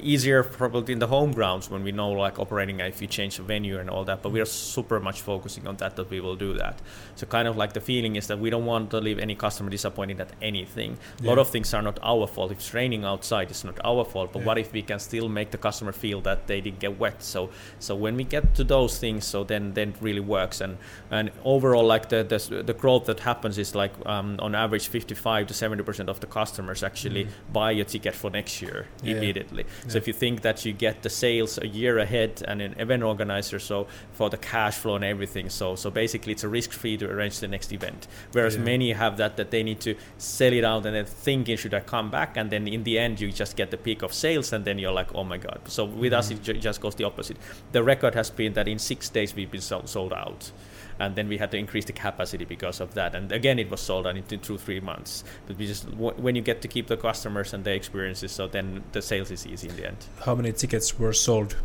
easier 0.00 0.42
probably 0.42 0.92
in 0.92 0.98
the 0.98 1.06
home 1.06 1.32
grounds 1.32 1.70
when 1.70 1.84
we 1.84 1.92
know 1.92 2.10
like 2.10 2.40
operating 2.40 2.80
if 2.80 3.00
you 3.00 3.06
change 3.06 3.36
the 3.36 3.44
venue 3.44 3.78
and 3.78 3.88
all 3.88 4.04
that. 4.06 4.22
But 4.22 4.32
we 4.32 4.40
are 4.40 4.44
super 4.44 4.98
much 4.98 5.20
focusing 5.20 5.68
on 5.68 5.76
that 5.76 5.94
that 5.94 6.10
we 6.10 6.18
will 6.20 6.34
do 6.34 6.54
that. 6.54 6.80
So 7.14 7.26
kind 7.26 7.46
of 7.46 7.56
like 7.56 7.74
the 7.74 7.80
feeling 7.80 8.16
is 8.16 8.26
that 8.26 8.40
we 8.40 8.50
don't 8.50 8.66
want 8.66 8.90
to 8.90 8.98
leave 9.00 9.20
any 9.20 9.36
customer 9.36 9.70
disappointed 9.70 10.20
at 10.20 10.32
anything. 10.42 10.98
A 11.20 11.22
yeah. 11.22 11.28
lot 11.30 11.38
of 11.38 11.48
things 11.50 11.72
are 11.72 11.82
not 11.82 12.00
our 12.02 12.26
fault. 12.26 12.50
If 12.50 12.58
it's 12.58 12.74
raining 12.74 13.04
outside, 13.04 13.50
it's 13.50 13.62
not 13.62 13.78
our 13.84 14.04
fault. 14.04 14.32
But 14.32 14.40
yeah. 14.40 14.46
what 14.46 14.58
if 14.58 14.72
we 14.72 14.82
can 14.82 14.98
still 14.98 15.28
make 15.28 15.52
the 15.52 15.58
customer 15.58 15.92
feel 15.92 16.20
that 16.22 16.48
they 16.48 16.60
didn't 16.60 16.80
get 16.80 16.98
wet? 16.98 17.22
So 17.22 17.50
so 17.78 17.94
when 17.94 18.16
we 18.16 18.24
get 18.24 18.56
to 18.56 18.64
those 18.64 18.98
things, 18.98 19.24
so 19.24 19.44
then 19.44 19.74
then 19.74 19.90
it 19.90 19.96
really 20.00 20.20
works. 20.20 20.60
And 20.60 20.78
and 21.12 21.30
overall, 21.44 21.86
like 21.86 22.08
the 22.08 22.24
the, 22.24 22.64
the 22.64 22.74
growth 22.74 23.04
that 23.04 23.20
happens 23.20 23.58
is 23.58 23.76
like 23.76 23.92
um, 24.08 24.36
on 24.40 24.54
average 24.54 24.88
55 24.88 25.46
to 25.48 25.54
70 25.54 25.82
percent 25.82 26.08
of 26.08 26.20
the 26.20 26.26
customers 26.26 26.82
actually 26.82 27.26
mm. 27.26 27.30
buy 27.52 27.72
a 27.72 27.84
ticket 27.84 28.14
for 28.14 28.30
next 28.30 28.62
year 28.62 28.86
yeah. 29.02 29.16
immediately. 29.16 29.64
Yeah. 29.64 29.90
So 29.90 29.98
if 29.98 30.06
you 30.06 30.14
think 30.14 30.42
that 30.42 30.64
you 30.64 30.72
get 30.72 31.02
the 31.02 31.10
sales 31.10 31.58
a 31.58 31.66
year 31.66 31.98
ahead 31.98 32.42
and 32.48 32.62
an 32.62 32.74
event 32.78 33.02
organizer, 33.02 33.58
so 33.58 33.86
for 34.12 34.30
the 34.30 34.38
cash 34.38 34.76
flow 34.76 34.96
and 34.96 35.04
everything, 35.04 35.50
so 35.50 35.76
so 35.76 35.90
basically 35.90 36.32
it's 36.32 36.44
a 36.44 36.48
risk 36.48 36.72
free 36.72 36.96
to 36.96 37.08
arrange 37.08 37.38
the 37.40 37.48
next 37.48 37.72
event. 37.72 38.08
Whereas 38.32 38.56
yeah. 38.56 38.62
many 38.62 38.92
have 38.92 39.18
that 39.18 39.36
that 39.36 39.50
they 39.50 39.62
need 39.62 39.80
to 39.80 39.94
sell 40.16 40.52
it 40.52 40.64
out 40.64 40.86
and 40.86 40.96
then 40.96 41.04
thinking 41.04 41.56
should 41.56 41.74
I 41.74 41.80
come 41.80 42.10
back, 42.10 42.36
and 42.36 42.50
then 42.50 42.66
in 42.66 42.84
the 42.84 42.98
end 42.98 43.20
you 43.20 43.30
just 43.30 43.56
get 43.56 43.70
the 43.70 43.76
peak 43.76 44.02
of 44.02 44.12
sales, 44.14 44.52
and 44.52 44.64
then 44.64 44.78
you're 44.78 44.92
like 44.92 45.14
oh 45.14 45.24
my 45.24 45.36
god. 45.36 45.60
So 45.66 45.84
with 45.84 46.12
mm. 46.12 46.18
us 46.18 46.30
it 46.30 46.42
just 46.42 46.80
goes 46.80 46.94
the 46.94 47.04
opposite. 47.04 47.36
The 47.72 47.82
record 47.82 48.14
has 48.14 48.30
been 48.30 48.54
that 48.54 48.68
in 48.68 48.78
six 48.78 49.10
days 49.10 49.34
we've 49.34 49.50
been 49.50 49.60
sold 49.60 50.12
out 50.12 50.50
and 50.98 51.14
then 51.14 51.28
we 51.28 51.38
had 51.38 51.50
to 51.52 51.56
increase 51.56 51.84
the 51.84 51.92
capacity 51.92 52.44
because 52.44 52.80
of 52.80 52.94
that. 52.94 53.14
And 53.14 53.30
again, 53.32 53.58
it 53.58 53.70
was 53.70 53.80
sold 53.80 54.06
out 54.06 54.16
in 54.16 54.24
two 54.24 54.58
three 54.58 54.80
months. 54.80 55.24
But 55.46 55.56
we 55.58 55.66
just 55.66 55.88
when 55.94 56.34
you 56.34 56.42
get 56.42 56.62
to 56.62 56.68
keep 56.68 56.86
the 56.86 56.96
customers 56.96 57.54
and 57.54 57.64
their 57.64 57.74
experiences, 57.74 58.32
so 58.32 58.48
then 58.48 58.82
the 58.92 59.02
sales 59.02 59.30
is 59.30 59.46
easy 59.46 59.68
in 59.68 59.76
the 59.76 59.86
end. 59.86 60.06
How 60.24 60.34
many 60.34 60.52
tickets 60.52 60.98
were 60.98 61.12
sold 61.12 61.56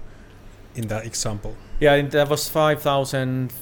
in 0.75 0.87
that 0.87 1.05
example? 1.05 1.55
Yeah, 1.79 2.01
that 2.01 2.29
was 2.29 2.49
five 2.49 2.81
thousand. 2.81 3.53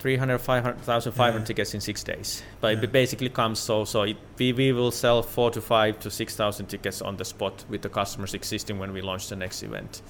300 0.00 0.38
500,000 0.38 1.12
500 1.12 1.38
yeah. 1.38 1.44
tickets 1.44 1.74
in 1.74 1.80
six 1.80 2.02
days 2.02 2.42
but 2.62 2.74
yeah. 2.74 2.84
it 2.84 2.90
basically 2.90 3.28
comes 3.28 3.58
so 3.58 3.84
so 3.84 4.04
it, 4.04 4.16
we, 4.38 4.50
we 4.54 4.72
will 4.72 4.90
sell 4.90 5.22
four 5.22 5.50
to 5.50 5.60
five 5.60 6.00
to 6.00 6.10
6,000 6.10 6.66
tickets 6.66 7.02
on 7.02 7.18
the 7.18 7.24
spot 7.24 7.66
with 7.68 7.82
the 7.82 7.88
customers 7.90 8.32
existing 8.32 8.78
when 8.78 8.94
we 8.94 9.02
launch 9.02 9.28
the 9.28 9.36
next 9.36 9.62
event 9.62 10.00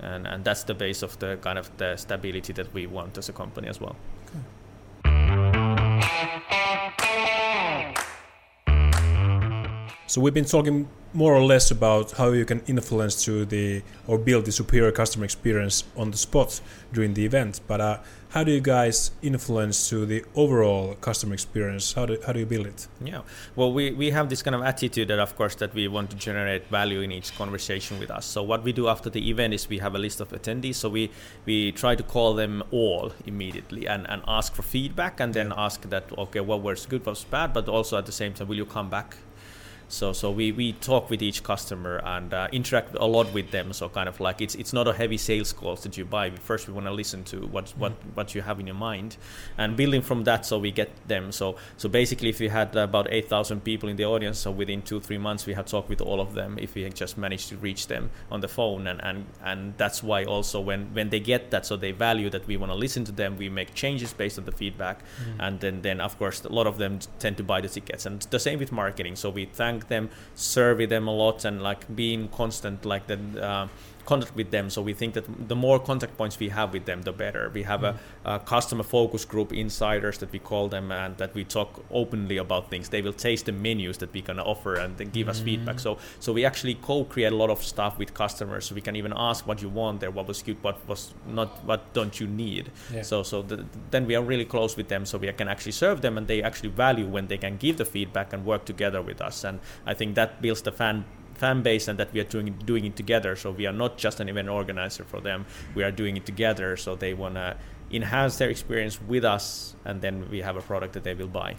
and 0.00 0.26
and 0.26 0.44
that's 0.44 0.64
the 0.64 0.74
base 0.74 1.02
of 1.02 1.18
the 1.18 1.38
kind 1.40 1.58
of 1.58 1.74
the 1.78 1.96
stability 1.96 2.52
that 2.52 2.72
we 2.74 2.86
want 2.86 3.16
as 3.16 3.30
a 3.30 3.32
company 3.32 3.68
as 3.68 3.80
well 3.80 3.96
Okay. 4.28 4.57
So 10.08 10.22
we've 10.22 10.32
been 10.32 10.46
talking 10.46 10.88
more 11.12 11.34
or 11.34 11.42
less 11.42 11.70
about 11.70 12.12
how 12.12 12.32
you 12.32 12.44
can 12.44 12.60
influence 12.66 13.24
to 13.24 13.44
the 13.44 13.82
or 14.06 14.16
build 14.18 14.46
the 14.46 14.52
superior 14.52 14.90
customer 14.90 15.24
experience 15.24 15.84
on 15.96 16.10
the 16.10 16.16
spot 16.16 16.60
during 16.94 17.12
the 17.12 17.26
event. 17.26 17.60
But 17.66 17.80
uh, 17.80 17.98
how 18.30 18.42
do 18.42 18.52
you 18.52 18.60
guys 18.60 19.10
influence 19.20 19.90
to 19.90 20.06
the 20.06 20.24
overall 20.34 20.94
customer 20.94 21.34
experience? 21.34 21.92
How 21.92 22.06
do, 22.06 22.18
how 22.26 22.32
do 22.32 22.40
you 22.40 22.46
build 22.46 22.66
it? 22.66 22.88
Yeah, 23.02 23.20
well, 23.54 23.70
we, 23.70 23.90
we 23.90 24.10
have 24.10 24.30
this 24.30 24.42
kind 24.42 24.54
of 24.54 24.62
attitude 24.62 25.08
that, 25.08 25.18
of 25.18 25.36
course, 25.36 25.54
that 25.56 25.74
we 25.74 25.88
want 25.88 26.08
to 26.10 26.16
generate 26.16 26.66
value 26.68 27.00
in 27.00 27.12
each 27.12 27.34
conversation 27.36 27.98
with 27.98 28.10
us. 28.10 28.24
So 28.24 28.42
what 28.42 28.62
we 28.64 28.72
do 28.72 28.88
after 28.88 29.10
the 29.10 29.28
event 29.28 29.52
is 29.52 29.68
we 29.68 29.78
have 29.78 29.94
a 29.94 29.98
list 29.98 30.20
of 30.20 30.30
attendees. 30.30 30.76
So 30.76 30.88
we 30.88 31.10
we 31.44 31.72
try 31.72 31.94
to 31.94 32.02
call 32.02 32.32
them 32.34 32.62
all 32.70 33.12
immediately 33.26 33.86
and, 33.86 34.08
and 34.08 34.22
ask 34.26 34.54
for 34.54 34.62
feedback, 34.62 35.20
and 35.20 35.34
then 35.34 35.52
ask 35.54 35.82
that 35.88 36.04
okay, 36.16 36.40
what 36.40 36.62
was 36.62 36.86
good, 36.86 37.04
what 37.04 37.12
was 37.12 37.24
bad, 37.24 37.52
but 37.52 37.68
also 37.68 37.98
at 37.98 38.06
the 38.06 38.12
same 38.12 38.32
time, 38.32 38.48
will 38.48 38.56
you 38.56 38.66
come 38.66 38.88
back 38.88 39.16
so 39.88 40.12
so 40.12 40.30
we, 40.30 40.52
we 40.52 40.72
talk 40.74 41.10
with 41.10 41.22
each 41.22 41.42
customer 41.42 42.00
and 42.04 42.32
uh, 42.32 42.48
interact 42.52 42.94
a 42.94 43.06
lot 43.06 43.32
with 43.32 43.50
them. 43.50 43.72
So 43.72 43.88
kind 43.88 44.08
of 44.08 44.20
like 44.20 44.40
it's 44.40 44.54
it's 44.54 44.72
not 44.72 44.86
a 44.86 44.92
heavy 44.92 45.16
sales 45.16 45.52
calls 45.52 45.82
that 45.82 45.96
you 45.96 46.04
buy. 46.04 46.30
First 46.30 46.68
we 46.68 46.74
want 46.74 46.86
to 46.86 46.92
listen 46.92 47.24
to 47.24 47.46
what 47.46 47.66
mm-hmm. 47.66 47.80
what 47.80 47.92
what 48.14 48.34
you 48.34 48.42
have 48.42 48.60
in 48.60 48.66
your 48.66 48.76
mind, 48.76 49.16
and 49.56 49.76
building 49.76 50.02
from 50.02 50.24
that. 50.24 50.44
So 50.44 50.58
we 50.58 50.70
get 50.70 50.90
them. 51.08 51.32
So 51.32 51.56
so 51.76 51.88
basically, 51.88 52.28
if 52.28 52.38
we 52.38 52.48
had 52.48 52.76
about 52.76 53.08
eight 53.10 53.28
thousand 53.28 53.64
people 53.64 53.88
in 53.88 53.96
the 53.96 54.04
audience, 54.04 54.38
so 54.38 54.50
within 54.50 54.82
two 54.82 55.00
three 55.00 55.18
months 55.18 55.46
we 55.46 55.54
had 55.54 55.66
talked 55.66 55.88
with 55.88 56.00
all 56.00 56.20
of 56.20 56.34
them. 56.34 56.58
If 56.60 56.74
we 56.74 56.88
just 56.90 57.16
managed 57.16 57.48
to 57.48 57.56
reach 57.56 57.86
them 57.86 58.10
on 58.30 58.40
the 58.40 58.48
phone, 58.48 58.86
and 58.86 59.02
and 59.02 59.26
and 59.42 59.74
that's 59.78 60.02
why 60.02 60.24
also 60.24 60.60
when 60.60 60.92
when 60.92 61.08
they 61.08 61.20
get 61.20 61.50
that, 61.50 61.64
so 61.64 61.76
they 61.76 61.92
value 61.92 62.28
that 62.30 62.46
we 62.46 62.56
want 62.56 62.72
to 62.72 62.76
listen 62.78 63.04
to 63.04 63.12
them. 63.12 63.36
We 63.36 63.48
make 63.48 63.74
changes 63.74 64.12
based 64.12 64.38
on 64.38 64.44
the 64.44 64.52
feedback, 64.52 65.00
mm-hmm. 65.00 65.40
and 65.40 65.60
then 65.60 65.82
then 65.82 66.00
of 66.00 66.18
course 66.18 66.44
a 66.44 66.52
lot 66.52 66.66
of 66.66 66.76
them 66.76 66.98
tend 67.18 67.36
to 67.38 67.42
buy 67.42 67.60
the 67.60 67.68
tickets. 67.68 68.06
And 68.06 68.20
the 68.22 68.38
same 68.38 68.58
with 68.58 68.72
marketing. 68.72 69.16
So 69.16 69.30
we 69.30 69.46
thank 69.46 69.77
them, 69.86 70.10
survey 70.34 70.86
them 70.86 71.06
a 71.06 71.14
lot, 71.14 71.44
and 71.44 71.62
like 71.62 71.94
being 71.94 72.28
constant, 72.28 72.84
like 72.84 73.06
the 73.06 73.18
uh, 73.40 73.68
contact 74.08 74.34
with 74.34 74.50
them. 74.50 74.70
So 74.70 74.80
we 74.80 74.94
think 74.94 75.12
that 75.14 75.26
the 75.48 75.58
more 75.66 75.78
contact 75.78 76.16
points 76.16 76.38
we 76.44 76.48
have 76.48 76.72
with 76.72 76.86
them, 76.86 77.02
the 77.02 77.12
better. 77.12 77.50
We 77.52 77.64
have 77.64 77.82
mm-hmm. 77.82 78.28
a, 78.28 78.36
a, 78.36 78.38
customer 78.54 78.82
focus 78.82 79.26
group, 79.26 79.52
insiders 79.52 80.16
that 80.18 80.32
we 80.32 80.38
call 80.38 80.68
them, 80.68 80.90
and 80.90 81.16
that 81.18 81.34
we 81.34 81.44
talk 81.44 81.70
openly 81.90 82.38
about 82.38 82.70
things. 82.70 82.88
They 82.88 83.02
will 83.02 83.18
taste 83.28 83.44
the 83.46 83.52
menus 83.52 83.98
that 83.98 84.12
we 84.14 84.22
can 84.22 84.38
offer 84.40 84.72
and 84.76 84.96
then 84.96 85.10
give 85.10 85.26
mm-hmm. 85.26 85.30
us 85.30 85.48
feedback. 85.48 85.76
Mm. 85.76 85.86
So 85.86 85.98
so 86.20 86.32
we 86.32 86.46
actually 86.50 86.76
co-create 86.90 87.32
a 87.32 87.36
lot 87.42 87.50
of 87.50 87.62
stuff 87.62 87.98
with 87.98 88.14
customers. 88.14 88.64
So 88.66 88.74
we 88.74 88.80
can 88.80 88.96
even 88.96 89.12
ask 89.28 89.46
what 89.46 89.60
you 89.64 89.68
want 89.68 90.00
there, 90.00 90.10
what 90.10 90.26
was 90.26 90.42
good, 90.42 90.58
what 90.62 90.76
was 90.88 91.02
not, 91.38 91.48
what 91.68 91.80
don't 91.92 92.18
you 92.20 92.26
need. 92.26 92.64
Yeah. 92.94 93.02
So 93.02 93.22
so 93.22 93.42
the, 93.42 93.56
then 93.90 94.06
we 94.06 94.14
are 94.18 94.24
really 94.32 94.48
close 94.54 94.72
with 94.80 94.88
them, 94.88 95.04
so 95.04 95.18
we 95.18 95.30
can 95.32 95.48
actually 95.48 95.76
serve 95.84 96.00
them, 96.00 96.16
and 96.18 96.26
they 96.26 96.42
actually 96.42 96.72
value 96.86 97.06
when 97.16 97.26
they 97.26 97.38
can 97.44 97.56
give 97.58 97.76
the 97.76 97.84
feedback 97.84 98.32
and 98.32 98.40
work 98.52 98.64
together 98.64 99.02
with 99.02 99.20
us. 99.28 99.44
And 99.44 99.60
I 99.92 99.94
think 99.98 100.14
that 100.14 100.40
builds 100.40 100.62
the 100.62 100.72
fan 100.72 101.04
fan 101.38 101.62
base 101.62 101.88
and 101.88 101.98
that 101.98 102.12
we 102.12 102.20
are 102.20 102.24
doing 102.24 102.54
doing 102.64 102.84
it 102.84 102.96
together. 102.96 103.36
So 103.36 103.50
we 103.50 103.66
are 103.66 103.72
not 103.72 103.96
just 103.96 104.20
an 104.20 104.28
event 104.28 104.48
organizer 104.48 105.04
for 105.04 105.20
them. 105.20 105.46
We 105.74 105.82
are 105.84 105.90
doing 105.90 106.16
it 106.16 106.26
together. 106.26 106.76
So 106.76 106.96
they 106.96 107.14
want 107.14 107.34
to 107.34 107.56
enhance 107.90 108.36
their 108.36 108.50
experience 108.50 109.00
with 109.00 109.24
us, 109.24 109.74
and 109.84 110.00
then 110.00 110.28
we 110.30 110.40
have 110.42 110.56
a 110.56 110.60
product 110.60 110.92
that 110.94 111.04
they 111.04 111.14
will 111.14 111.28
buy. 111.28 111.56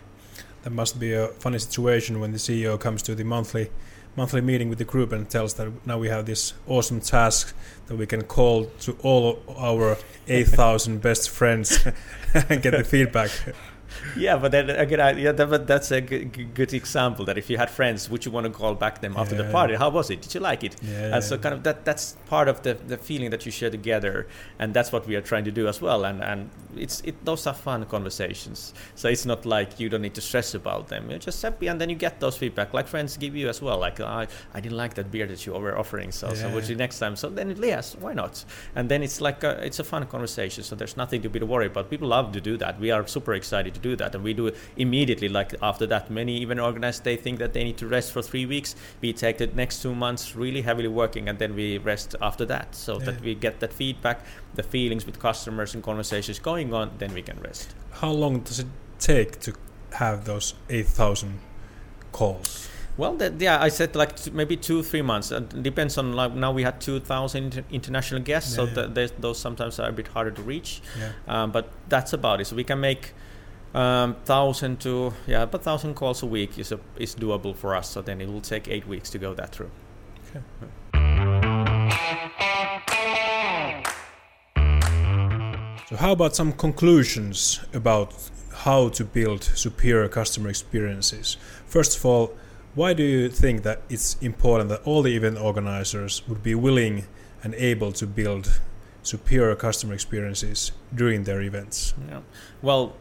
That 0.63 0.71
must 0.71 0.99
be 0.99 1.13
a 1.13 1.27
funny 1.27 1.59
situation 1.59 2.19
when 2.19 2.31
the 2.31 2.37
CEO 2.37 2.79
comes 2.79 3.01
to 3.03 3.15
the 3.15 3.23
monthly 3.23 3.71
monthly 4.15 4.41
meeting 4.41 4.69
with 4.69 4.79
the 4.79 4.85
group 4.85 5.11
and 5.11 5.29
tells 5.29 5.53
that 5.53 5.71
now 5.85 5.97
we 5.97 6.09
have 6.09 6.25
this 6.25 6.53
awesome 6.67 6.99
task 6.99 7.55
that 7.87 7.95
we 7.95 8.05
can 8.05 8.23
call 8.23 8.65
to 8.79 8.91
all 9.03 9.41
our 9.57 9.97
8000 10.27 10.99
best 10.99 11.29
friends 11.29 11.87
and 12.33 12.61
get 12.61 12.71
the 12.71 12.83
feedback 12.83 13.29
yeah, 14.17 14.37
but 14.37 14.51
then 14.51 14.69
again, 14.69 14.99
I, 14.99 15.11
yeah, 15.11 15.31
that, 15.31 15.49
but 15.49 15.67
that's 15.67 15.91
a 15.91 16.01
good, 16.01 16.53
good, 16.53 16.73
example. 16.73 17.25
That 17.25 17.37
if 17.37 17.49
you 17.49 17.57
had 17.57 17.69
friends, 17.69 18.09
would 18.09 18.25
you 18.25 18.31
want 18.31 18.45
to 18.45 18.51
call 18.51 18.75
back 18.75 19.01
them 19.01 19.15
after 19.17 19.35
yeah. 19.35 19.43
the 19.43 19.51
party? 19.51 19.75
How 19.75 19.89
was 19.89 20.09
it? 20.09 20.21
Did 20.21 20.33
you 20.33 20.39
like 20.39 20.63
it? 20.63 20.75
Yeah, 20.81 21.15
and 21.15 21.23
so 21.23 21.37
kind 21.37 21.53
of 21.53 21.63
that 21.63 21.85
that's 21.85 22.15
part 22.27 22.47
of 22.47 22.63
the, 22.63 22.73
the 22.73 22.97
feeling 22.97 23.29
that 23.31 23.45
you 23.45 23.51
share 23.51 23.69
together, 23.69 24.27
and 24.57 24.73
that's 24.73 24.91
what 24.91 25.07
we 25.07 25.15
are 25.15 25.21
trying 25.21 25.45
to 25.45 25.51
do 25.51 25.67
as 25.67 25.81
well. 25.81 26.05
And 26.05 26.23
and 26.23 26.49
it's 26.75 27.01
it 27.01 27.23
those 27.25 27.47
are 27.47 27.53
fun 27.53 27.85
conversations. 27.85 28.73
So 28.95 29.09
it's 29.09 29.25
not 29.25 29.45
like 29.45 29.79
you 29.79 29.89
don't 29.89 30.01
need 30.01 30.15
to 30.15 30.21
stress 30.21 30.53
about 30.53 30.87
them. 30.87 31.09
You're 31.09 31.19
just 31.19 31.41
happy, 31.41 31.67
and 31.67 31.79
then 31.79 31.89
you 31.89 31.95
get 31.95 32.19
those 32.19 32.37
feedback 32.37 32.73
like 32.73 32.87
friends 32.87 33.17
give 33.17 33.35
you 33.35 33.49
as 33.49 33.61
well. 33.61 33.79
Like 33.79 33.99
I 33.99 34.27
I 34.53 34.59
didn't 34.59 34.77
like 34.77 34.93
that 34.95 35.11
beer 35.11 35.27
that 35.27 35.45
you 35.45 35.53
were 35.53 35.77
offering, 35.77 36.11
so 36.11 36.33
so 36.33 36.49
would 36.53 36.67
you 36.67 36.75
next 36.75 36.99
time? 36.99 37.15
So 37.15 37.29
then 37.29 37.55
yes, 37.61 37.95
why 37.99 38.13
not? 38.13 38.43
And 38.75 38.89
then 38.89 39.03
it's 39.03 39.21
like 39.21 39.43
a, 39.43 39.51
it's 39.65 39.79
a 39.79 39.83
fun 39.83 40.05
conversation. 40.05 40.63
So 40.63 40.75
there's 40.75 40.97
nothing 40.97 41.21
to 41.21 41.29
be 41.29 41.39
worried 41.39 41.71
about. 41.71 41.89
People 41.89 42.09
love 42.09 42.31
to 42.33 42.41
do 42.41 42.57
that. 42.57 42.79
We 42.79 42.91
are 42.91 43.05
super 43.07 43.33
excited 43.33 43.73
to 43.73 43.79
do 43.79 43.95
that, 43.97 44.15
and 44.15 44.23
we 44.23 44.33
do 44.33 44.47
it 44.47 44.57
immediately. 44.77 45.29
Like 45.29 45.55
after 45.61 45.85
that, 45.87 46.09
many 46.09 46.37
even 46.37 46.59
organized 46.59 47.03
they 47.03 47.15
think 47.15 47.39
that 47.39 47.53
they 47.53 47.63
need 47.63 47.77
to 47.77 47.87
rest 47.87 48.11
for 48.11 48.21
three 48.21 48.45
weeks. 48.45 48.75
We 49.01 49.13
take 49.13 49.37
the 49.37 49.47
next 49.47 49.81
two 49.81 49.95
months 49.95 50.35
really 50.35 50.61
heavily 50.61 50.87
working, 50.87 51.29
and 51.29 51.39
then 51.39 51.55
we 51.55 51.77
rest 51.77 52.15
after 52.21 52.45
that, 52.45 52.75
so 52.75 52.99
yeah. 52.99 53.05
that 53.05 53.21
we 53.21 53.35
get 53.35 53.59
that 53.59 53.73
feedback, 53.73 54.25
the 54.55 54.63
feelings 54.63 55.05
with 55.05 55.19
customers 55.19 55.73
and 55.73 55.83
conversations 55.83 56.39
going 56.39 56.73
on. 56.73 56.91
Then 56.97 57.13
we 57.13 57.21
can 57.21 57.39
rest. 57.39 57.73
How 57.91 58.11
long 58.11 58.41
does 58.41 58.59
it 58.59 58.67
take 58.99 59.39
to 59.41 59.53
have 59.93 60.25
those 60.25 60.53
eight 60.69 60.87
thousand 60.87 61.39
calls? 62.11 62.69
Well, 62.97 63.15
that, 63.15 63.39
yeah, 63.39 63.61
I 63.61 63.69
said 63.69 63.95
like 63.95 64.17
t- 64.17 64.31
maybe 64.31 64.57
two, 64.57 64.83
three 64.83 65.01
months. 65.01 65.31
It 65.31 65.63
depends 65.63 65.97
on 65.97 66.13
like 66.13 66.33
now 66.33 66.51
we 66.51 66.63
had 66.63 66.81
two 66.81 66.99
thousand 66.99 67.63
international 67.71 68.21
guests, 68.21 68.57
yeah, 68.57 68.65
so 68.73 68.87
yeah. 68.93 69.07
those 69.17 69.39
sometimes 69.39 69.79
are 69.79 69.87
a 69.87 69.93
bit 69.93 70.09
harder 70.09 70.31
to 70.31 70.41
reach. 70.41 70.81
Yeah. 70.99 71.11
Um, 71.27 71.51
but 71.51 71.71
that's 71.87 72.11
about 72.11 72.41
it. 72.41 72.45
So 72.47 72.57
we 72.57 72.65
can 72.65 72.81
make 72.81 73.13
um, 73.73 74.15
thousand 74.25 74.81
to 74.81 75.13
yeah, 75.27 75.45
but 75.45 75.63
thousand 75.63 75.93
calls 75.93 76.23
a 76.23 76.25
week 76.25 76.59
is 76.59 76.73
a, 76.73 76.79
is 76.97 77.15
doable 77.15 77.55
for 77.55 77.73
us. 77.73 77.89
So 77.89 78.01
then 78.01 78.19
it 78.19 78.27
will 78.27 78.41
take 78.41 78.67
eight 78.67 78.85
weeks 78.85 79.09
to 79.11 79.17
go 79.17 79.33
that 79.33 79.53
through. 79.53 79.71
Okay. 80.29 80.43
So 85.89 85.95
how 85.95 86.11
about 86.11 86.35
some 86.35 86.53
conclusions 86.53 87.61
about 87.73 88.13
how 88.53 88.89
to 88.89 89.03
build 89.03 89.43
superior 89.43 90.07
customer 90.07 90.47
experiences? 90.47 91.35
First 91.65 91.97
of 91.97 92.05
all 92.05 92.37
why 92.75 92.93
do 92.93 93.01
you 93.01 93.27
think 93.27 93.63
that 93.63 93.81
it's 93.89 94.15
important 94.21 94.69
that 94.69 94.83
all 94.83 95.01
the 95.01 95.15
event 95.15 95.39
organizers 95.39 96.21
would 96.27 96.43
be 96.43 96.53
willing 96.53 97.05
and 97.43 97.55
able 97.55 97.91
to 97.93 98.05
build 98.05 98.61
superior 99.01 99.55
customer 99.55 99.95
experiences 99.95 100.73
during 100.93 101.23
their 101.23 101.41
events? 101.41 101.95
Yeah. 102.07 102.21
Well, 102.61 102.93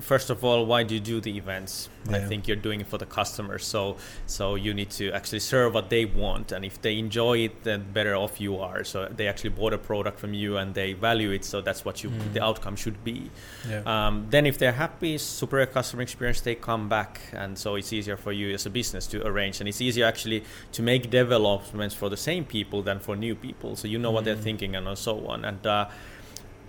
first 0.00 0.30
of 0.30 0.44
all, 0.44 0.66
why 0.66 0.82
do 0.82 0.94
you 0.94 1.00
do 1.00 1.20
the 1.20 1.36
events? 1.36 1.88
Yeah. 2.08 2.16
I 2.16 2.20
think 2.20 2.48
you're 2.48 2.56
doing 2.56 2.80
it 2.80 2.86
for 2.86 2.98
the 2.98 3.06
customers. 3.06 3.64
So 3.64 3.96
so 4.26 4.54
you 4.54 4.72
need 4.74 4.90
to 4.90 5.12
actually 5.12 5.40
serve 5.40 5.74
what 5.74 5.90
they 5.90 6.04
want, 6.04 6.52
and 6.52 6.64
if 6.64 6.80
they 6.80 6.98
enjoy 6.98 7.38
it, 7.38 7.64
then 7.64 7.86
better 7.92 8.14
off 8.14 8.40
you 8.40 8.58
are. 8.58 8.84
So 8.84 9.06
they 9.06 9.28
actually 9.28 9.50
bought 9.50 9.72
a 9.72 9.78
product 9.78 10.18
from 10.18 10.34
you 10.34 10.56
and 10.56 10.74
they 10.74 10.92
value 10.92 11.30
it. 11.30 11.44
So 11.44 11.60
that's 11.60 11.84
what 11.84 12.02
you 12.02 12.10
mm. 12.10 12.32
the 12.32 12.42
outcome 12.42 12.76
should 12.76 13.02
be. 13.04 13.30
Yeah. 13.68 13.82
Um, 13.86 14.26
then 14.30 14.46
if 14.46 14.58
they're 14.58 14.72
happy, 14.72 15.18
superior 15.18 15.66
customer 15.66 16.02
experience, 16.02 16.40
they 16.40 16.54
come 16.54 16.88
back, 16.88 17.20
and 17.32 17.58
so 17.58 17.74
it's 17.74 17.92
easier 17.92 18.16
for 18.16 18.32
you 18.32 18.54
as 18.54 18.66
a 18.66 18.70
business 18.70 19.06
to 19.08 19.26
arrange, 19.26 19.60
and 19.60 19.68
it's 19.68 19.80
easier 19.80 20.06
actually 20.06 20.44
to 20.72 20.82
make 20.82 21.10
developments 21.10 21.94
for 21.94 22.08
the 22.08 22.16
same 22.16 22.44
people 22.44 22.82
than 22.82 22.98
for 23.00 23.16
new 23.16 23.34
people. 23.34 23.76
So 23.76 23.88
you 23.88 23.98
know 23.98 24.10
mm. 24.10 24.14
what 24.14 24.24
they're 24.24 24.36
mm. 24.36 24.42
thinking 24.42 24.76
and 24.76 24.98
so 24.98 25.26
on, 25.26 25.44
and. 25.44 25.66
Uh, 25.66 25.88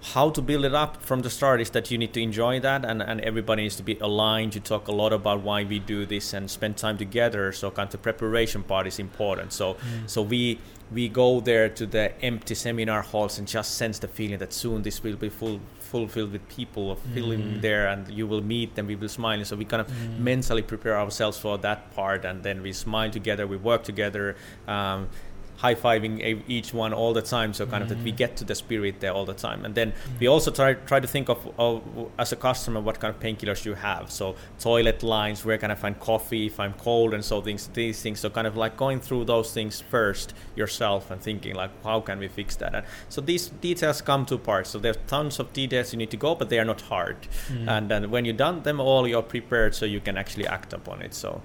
how 0.01 0.29
to 0.29 0.41
build 0.41 0.65
it 0.65 0.73
up 0.73 1.03
from 1.03 1.21
the 1.21 1.29
start 1.29 1.59
is 1.61 1.71
that 1.71 1.91
you 1.91 1.97
need 1.97 2.13
to 2.13 2.21
enjoy 2.21 2.59
that 2.59 2.85
and, 2.85 3.01
and 3.01 3.19
everybody 3.21 3.63
needs 3.63 3.75
to 3.75 3.83
be 3.83 3.97
aligned 3.99 4.53
to 4.53 4.59
talk 4.59 4.87
a 4.87 4.91
lot 4.91 5.11
about 5.11 5.41
why 5.41 5.63
we 5.63 5.79
do 5.79 6.05
this 6.05 6.33
and 6.33 6.49
spend 6.49 6.77
time 6.77 6.97
together 6.97 7.51
so 7.51 7.69
kind 7.69 7.93
of 7.93 8.01
preparation 8.01 8.63
part 8.63 8.87
is 8.87 8.99
important 8.99 9.51
so 9.51 9.73
mm. 9.73 10.09
so 10.09 10.21
we 10.21 10.59
we 10.91 11.07
go 11.07 11.39
there 11.39 11.69
to 11.69 11.85
the 11.85 12.19
empty 12.23 12.55
seminar 12.55 13.01
halls 13.01 13.37
and 13.37 13.47
just 13.47 13.75
sense 13.75 13.99
the 13.99 14.07
feeling 14.07 14.37
that 14.39 14.53
soon 14.53 14.81
this 14.81 15.03
will 15.03 15.15
be 15.15 15.29
full 15.29 15.59
fulfilled 15.79 16.31
with 16.31 16.47
people 16.49 16.95
filling 17.13 17.41
mm. 17.41 17.61
there 17.61 17.87
and 17.87 18.09
you 18.09 18.27
will 18.27 18.41
meet 18.41 18.75
them 18.75 18.85
we 18.85 18.95
will 18.95 19.09
smile 19.09 19.37
and 19.37 19.47
so 19.47 19.55
we 19.55 19.65
kind 19.65 19.81
of 19.81 19.87
mm. 19.87 20.19
mentally 20.19 20.61
prepare 20.61 20.97
ourselves 20.97 21.37
for 21.37 21.57
that 21.57 21.93
part 21.95 22.23
and 22.25 22.43
then 22.43 22.61
we 22.61 22.71
smile 22.71 23.09
together 23.09 23.47
we 23.47 23.57
work 23.57 23.83
together 23.83 24.35
um, 24.67 25.09
high 25.59 25.75
fiving 25.75 26.41
each 26.47 26.73
one 26.73 26.93
all 26.93 27.13
the 27.13 27.21
time. 27.21 27.53
So 27.53 27.65
kind 27.65 27.83
mm-hmm. 27.83 27.91
of 27.91 27.97
that 27.97 28.03
we 28.03 28.11
get 28.11 28.37
to 28.37 28.45
the 28.45 28.55
spirit 28.55 29.01
there 29.01 29.11
all 29.11 29.25
the 29.25 29.33
time. 29.33 29.65
And 29.65 29.75
then 29.75 29.91
mm-hmm. 29.91 30.19
we 30.19 30.27
also 30.27 30.51
try 30.51 30.73
try 30.73 30.99
to 31.01 31.07
think 31.07 31.29
of, 31.29 31.39
of 31.59 31.83
as 32.17 32.31
a 32.31 32.37
customer 32.37 32.79
what 32.79 32.99
kind 32.99 33.13
of 33.13 33.19
painkillers 33.21 33.65
you 33.65 33.73
have. 33.73 34.09
So 34.09 34.35
toilet 34.59 35.03
lines, 35.03 35.43
where 35.43 35.57
can 35.57 35.69
I 35.69 35.75
find 35.75 35.99
coffee 35.99 36.45
if 36.47 36.59
I'm 36.59 36.73
cold, 36.73 37.13
and 37.13 37.23
so 37.23 37.41
things 37.41 37.67
these 37.73 38.01
things. 38.01 38.21
So 38.21 38.29
kind 38.29 38.47
of 38.47 38.55
like 38.55 38.77
going 38.77 39.01
through 39.01 39.25
those 39.25 39.53
things 39.53 39.81
first 39.81 40.33
yourself 40.55 41.11
and 41.11 41.21
thinking 41.21 41.55
like 41.55 41.71
how 41.83 41.99
can 41.99 42.19
we 42.19 42.29
fix 42.29 42.55
that. 42.57 42.73
And 42.73 42.85
so 43.09 43.19
these 43.21 43.49
details 43.49 44.01
come 44.01 44.25
to 44.27 44.37
parts. 44.37 44.69
So 44.69 44.79
there's 44.79 44.97
tons 45.07 45.39
of 45.39 45.51
details 45.51 45.91
you 45.93 45.97
need 45.97 46.11
to 46.11 46.17
go, 46.17 46.35
but 46.35 46.49
they 46.49 46.59
are 46.59 46.65
not 46.65 46.81
hard. 46.81 47.17
Mm-hmm. 47.21 47.69
And 47.69 47.91
then 47.91 48.11
when 48.11 48.23
you've 48.25 48.37
done 48.37 48.63
them 48.63 48.79
all, 48.79 49.07
you're 49.07 49.21
prepared 49.21 49.75
so 49.75 49.85
you 49.85 49.99
can 49.99 50.17
actually 50.17 50.47
act 50.47 50.71
upon 50.71 51.01
it. 51.01 51.13
So 51.13 51.41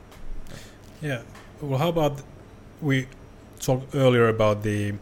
yeah. 1.02 1.22
Well, 1.60 1.78
how 1.78 1.88
about 1.88 2.22
we 2.80 3.06
talked 3.64 3.94
earlier 3.94 4.28
about 4.28 4.62
the 4.62 4.94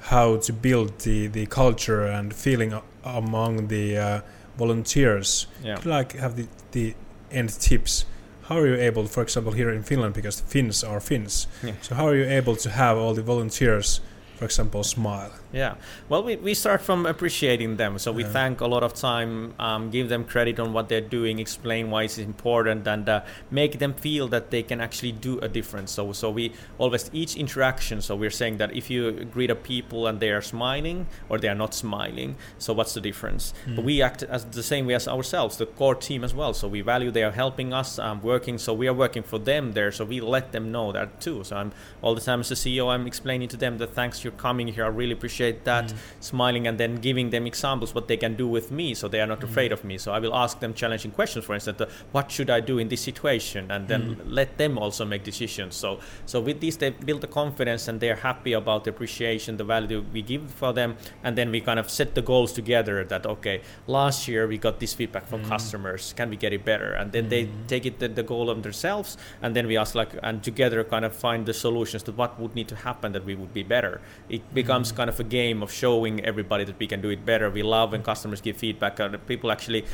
how 0.00 0.36
to 0.38 0.52
build 0.52 0.98
the, 1.00 1.26
the 1.26 1.46
culture 1.46 2.06
and 2.06 2.34
feeling 2.34 2.72
among 3.04 3.68
the 3.68 3.96
uh, 3.98 4.20
volunteers. 4.56 5.46
Yeah. 5.62 5.76
Could 5.76 5.86
like 5.86 6.12
have 6.12 6.36
the, 6.36 6.46
the 6.72 6.94
end 7.30 7.50
tips. 7.60 8.06
How 8.42 8.58
are 8.58 8.66
you 8.66 8.76
able, 8.76 9.06
for 9.06 9.22
example, 9.22 9.52
here 9.52 9.70
in 9.70 9.82
Finland, 9.82 10.14
because 10.14 10.40
Finns 10.40 10.82
are 10.82 11.00
Finns. 11.00 11.46
Yeah. 11.62 11.74
So 11.82 11.94
how 11.94 12.08
are 12.08 12.16
you 12.16 12.24
able 12.24 12.56
to 12.56 12.70
have 12.70 12.96
all 12.98 13.14
the 13.14 13.22
volunteers 13.22 14.00
for 14.40 14.46
example, 14.46 14.82
smile? 14.82 15.30
Yeah, 15.52 15.74
well, 16.08 16.22
we, 16.22 16.36
we 16.36 16.54
start 16.54 16.80
from 16.80 17.04
appreciating 17.04 17.76
them. 17.76 17.98
So 17.98 18.10
we 18.10 18.22
yeah. 18.22 18.30
thank 18.30 18.62
a 18.62 18.66
lot 18.66 18.82
of 18.82 18.94
time, 18.94 19.52
um, 19.58 19.90
give 19.90 20.08
them 20.08 20.24
credit 20.24 20.58
on 20.58 20.72
what 20.72 20.88
they're 20.88 21.02
doing, 21.02 21.38
explain 21.38 21.90
why 21.90 22.04
it's 22.04 22.16
important, 22.16 22.86
and 22.86 23.06
uh, 23.06 23.20
make 23.50 23.78
them 23.78 23.92
feel 23.92 24.28
that 24.28 24.50
they 24.50 24.62
can 24.62 24.80
actually 24.80 25.12
do 25.12 25.38
a 25.40 25.48
difference. 25.48 25.90
So 25.90 26.14
so 26.14 26.30
we 26.30 26.54
always 26.78 27.10
each 27.12 27.36
interaction. 27.36 28.00
So 28.00 28.16
we're 28.16 28.30
saying 28.30 28.56
that 28.56 28.74
if 28.74 28.88
you 28.88 29.12
greet 29.26 29.50
a 29.50 29.54
people 29.54 30.06
and 30.06 30.20
they 30.20 30.30
are 30.30 30.40
smiling 30.40 31.06
or 31.28 31.36
they 31.38 31.48
are 31.48 31.54
not 31.54 31.74
smiling, 31.74 32.36
so 32.56 32.72
what's 32.72 32.94
the 32.94 33.02
difference? 33.02 33.52
Mm. 33.66 33.76
But 33.76 33.84
we 33.84 34.00
act 34.00 34.22
as 34.22 34.46
the 34.46 34.62
same 34.62 34.86
way 34.86 34.94
as 34.94 35.06
ourselves, 35.06 35.58
the 35.58 35.66
core 35.66 35.94
team 35.94 36.24
as 36.24 36.32
well. 36.32 36.54
So 36.54 36.66
we 36.66 36.80
value 36.80 37.10
they 37.10 37.24
are 37.24 37.30
helping 37.44 37.74
us, 37.74 37.98
um, 37.98 38.22
working. 38.22 38.56
So 38.56 38.72
we 38.72 38.88
are 38.88 38.94
working 38.94 39.22
for 39.22 39.38
them 39.38 39.72
there. 39.72 39.92
So 39.92 40.06
we 40.06 40.22
let 40.22 40.52
them 40.52 40.72
know 40.72 40.92
that 40.92 41.20
too. 41.20 41.44
So 41.44 41.56
I'm 41.56 41.72
all 42.00 42.14
the 42.14 42.22
time 42.22 42.40
as 42.40 42.50
a 42.50 42.54
CEO, 42.54 42.88
I'm 42.88 43.06
explaining 43.06 43.48
to 43.50 43.58
them 43.58 43.76
that 43.76 43.92
thanks 43.92 44.24
you're 44.30 44.38
coming 44.38 44.68
here. 44.68 44.84
I 44.84 44.88
really 44.88 45.12
appreciate 45.12 45.64
that. 45.64 45.86
Mm. 45.86 45.96
Smiling 46.20 46.66
and 46.66 46.78
then 46.78 46.96
giving 46.96 47.30
them 47.30 47.46
examples 47.46 47.94
what 47.94 48.08
they 48.08 48.16
can 48.16 48.34
do 48.36 48.46
with 48.46 48.70
me, 48.70 48.94
so 48.94 49.08
they 49.08 49.20
are 49.20 49.26
not 49.26 49.40
mm. 49.40 49.44
afraid 49.44 49.72
of 49.72 49.84
me. 49.84 49.98
So 49.98 50.12
I 50.12 50.18
will 50.18 50.34
ask 50.34 50.60
them 50.60 50.74
challenging 50.74 51.10
questions. 51.10 51.44
For 51.44 51.54
instance, 51.54 51.80
uh, 51.80 51.88
what 52.12 52.30
should 52.30 52.50
I 52.50 52.60
do 52.60 52.78
in 52.78 52.88
this 52.88 53.00
situation, 53.00 53.70
and 53.70 53.88
then 53.88 54.16
mm. 54.16 54.22
let 54.26 54.58
them 54.58 54.78
also 54.78 55.04
make 55.04 55.24
decisions. 55.24 55.74
So 55.76 56.00
so 56.26 56.40
with 56.40 56.60
this, 56.60 56.76
they 56.76 56.90
build 56.90 57.20
the 57.20 57.26
confidence 57.26 57.88
and 57.88 58.00
they're 58.00 58.16
happy 58.16 58.52
about 58.52 58.84
the 58.84 58.90
appreciation, 58.90 59.56
the 59.56 59.64
value 59.64 60.04
we 60.12 60.22
give 60.22 60.50
for 60.50 60.72
them, 60.72 60.96
and 61.24 61.36
then 61.36 61.50
we 61.50 61.60
kind 61.60 61.78
of 61.78 61.90
set 61.90 62.14
the 62.14 62.22
goals 62.22 62.52
together. 62.52 63.04
That 63.04 63.26
okay, 63.26 63.62
last 63.86 64.28
year 64.28 64.46
we 64.46 64.58
got 64.58 64.80
this 64.80 64.94
feedback 64.94 65.26
from 65.26 65.44
mm. 65.44 65.48
customers. 65.48 66.14
Can 66.16 66.30
we 66.30 66.36
get 66.36 66.52
it 66.52 66.64
better? 66.64 66.92
And 66.92 67.12
then 67.12 67.28
they 67.28 67.44
mm. 67.46 67.66
take 67.66 67.86
it 67.86 67.98
the, 67.98 68.08
the 68.08 68.22
goal 68.22 68.50
of 68.50 68.62
themselves, 68.62 69.16
and 69.42 69.56
then 69.56 69.66
we 69.66 69.76
ask 69.76 69.94
like 69.94 70.12
and 70.22 70.42
together 70.42 70.84
kind 70.84 71.04
of 71.04 71.14
find 71.14 71.46
the 71.46 71.54
solutions 71.54 72.02
to 72.04 72.12
what 72.12 72.38
would 72.40 72.54
need 72.54 72.68
to 72.68 72.76
happen 72.76 73.12
that 73.12 73.24
we 73.24 73.34
would 73.34 73.52
be 73.52 73.62
better 73.62 74.00
it 74.28 74.54
becomes 74.54 74.92
kind 74.92 75.10
of 75.10 75.18
a 75.18 75.24
game 75.24 75.62
of 75.62 75.72
showing 75.72 76.24
everybody 76.24 76.64
that 76.64 76.78
we 76.78 76.86
can 76.86 77.00
do 77.00 77.10
it 77.10 77.24
better. 77.24 77.50
We 77.50 77.62
love 77.62 77.92
when 77.92 78.02
customers 78.02 78.40
give 78.40 78.56
feedback. 78.56 79.00
and 79.00 79.26
people 79.26 79.50
actually 79.50 79.84